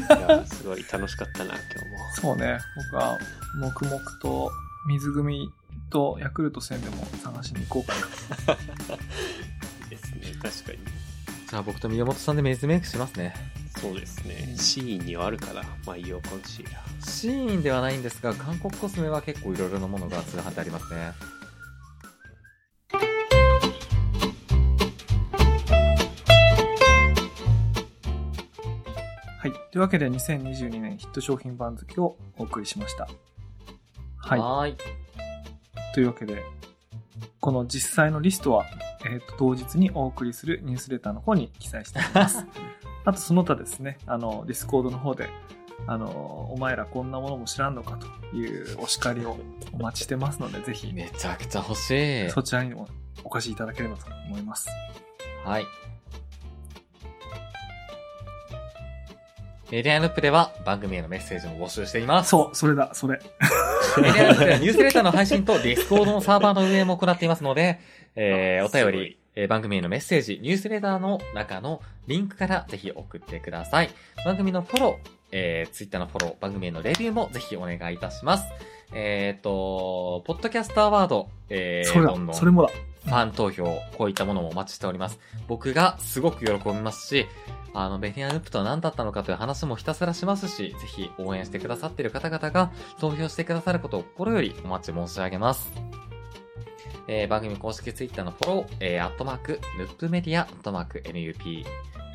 [0.10, 2.34] や、すごい楽しかったな、今日も。
[2.34, 2.60] そうね。
[2.92, 3.18] 僕は、
[3.60, 4.52] 黙々と、
[4.88, 5.52] 水組
[5.90, 8.58] とヤクルト戦でも探しに行こうかな。
[9.90, 11.11] ですね、確かに。
[11.52, 13.34] じゃあ僕と宮本さんでメイズメイクしますね。
[13.78, 14.56] そうですね。
[14.56, 15.64] シーンにはあるかな。
[15.86, 17.06] マイヨーコンシーラー。
[17.06, 21.12] シーンではないんですが、韓国コスメは結構いろいろなものが通販でありますね。
[29.38, 29.52] はい。
[29.52, 33.10] というわけで2022年ヒット商品番付をお送りしました。
[34.16, 34.40] はい。
[34.40, 34.78] はーい。
[35.94, 36.42] というわけで、
[37.40, 38.66] この実際のリストは、
[39.06, 42.46] えっ、と、当日にお送りするニュースレターの方に記載しております。
[43.04, 45.30] あとその他ですね、あの、ディスコードの方で、
[45.88, 49.38] あの、お前らこんなものも知らんのかというお叱りを
[49.74, 52.30] お待ちしてますので、 ぜひ、めちゃくちゃ欲しい。
[52.30, 52.88] そちらにも
[53.24, 54.70] お越しいただければと思います。
[55.44, 55.66] はい。
[59.72, 62.32] メディアヌップでは番組へのメッセージも募集しています。
[62.32, 63.22] そう、それだ、それ。
[64.02, 67.80] メディアヌップではニュースレターの配信とディスコードのサーバーの運営も行っていますので、
[68.16, 73.90] えー、お便り、えー番組へのメッセージ、ニュースレターの中のリンクからぜひ送ってください。
[74.26, 78.44] 番組のフォロー、えー、ツイッターのフォロー、番組へのレビューもぜひお願いいたします。
[78.94, 82.70] えっ、と、ポッドキャストアワード、えー、それどんどだ、んそれもだ。
[83.06, 83.64] ファン投票、
[83.98, 85.20] こういったものもお待ちしております。
[85.48, 87.26] 僕がすごく喜びますし、
[87.74, 95.72] あの、ベニアヌップとは何だったのかという話もひたすらしますし、ぜひ応援してくださっている方々が投票してくださることを心よりお待ち申し上げます。
[97.08, 101.66] えー番組公式ツイッターのフォロー、えー、アットマーク、ヌップメディア、アットマーク、NUP、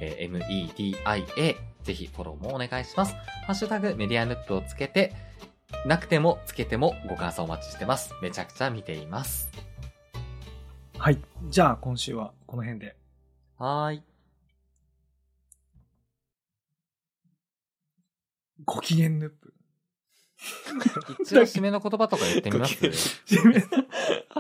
[0.00, 3.14] えー MEDIA、ぜひフォローもお願いします。
[3.46, 5.14] ハッシュタグ、メディアヌップをつけて、
[5.84, 8.14] なくてもつけてもご感想お待ちしてます。
[8.22, 9.65] めちゃくちゃ見ています。
[10.98, 11.18] はい。
[11.50, 12.96] じゃあ、今週はこの辺で。
[13.58, 14.02] はーい。
[18.64, 19.52] ご機嫌ヌップ。
[21.20, 22.74] 一応締めの言葉とか言ってみます？
[23.26, 23.60] 締め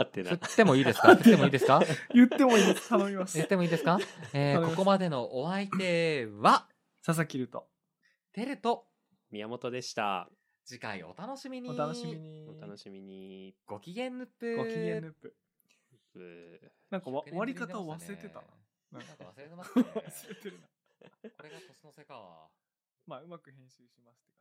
[0.06, 0.30] てな。
[0.30, 1.14] 振ってもいいですか？
[1.14, 1.82] 振ってもいいですか？
[2.14, 2.88] 言ってもいいです。
[2.88, 3.48] 頼みます言っ。
[3.48, 3.98] てもいいですか？
[4.32, 6.66] えー、ここまでのお相手は、
[7.04, 7.68] 佐々木ると。
[8.32, 8.86] テルと、
[9.30, 10.28] 宮本でした。
[10.64, 11.70] 次回お楽しみに。
[11.70, 12.14] お楽しみ。
[12.14, 12.48] に。
[12.48, 13.54] お楽しみに。
[13.66, 14.56] ご機嫌ヌップ。
[14.56, 15.34] ご機嫌ヌップ。
[16.90, 18.46] なんかわ終わり方を忘れてたな。
[18.92, 19.84] なんか忘れてますね。
[19.94, 20.68] 忘れてるな。
[21.36, 22.50] これが年の瀬か。
[23.06, 24.35] まあ、うまく編集しますってか。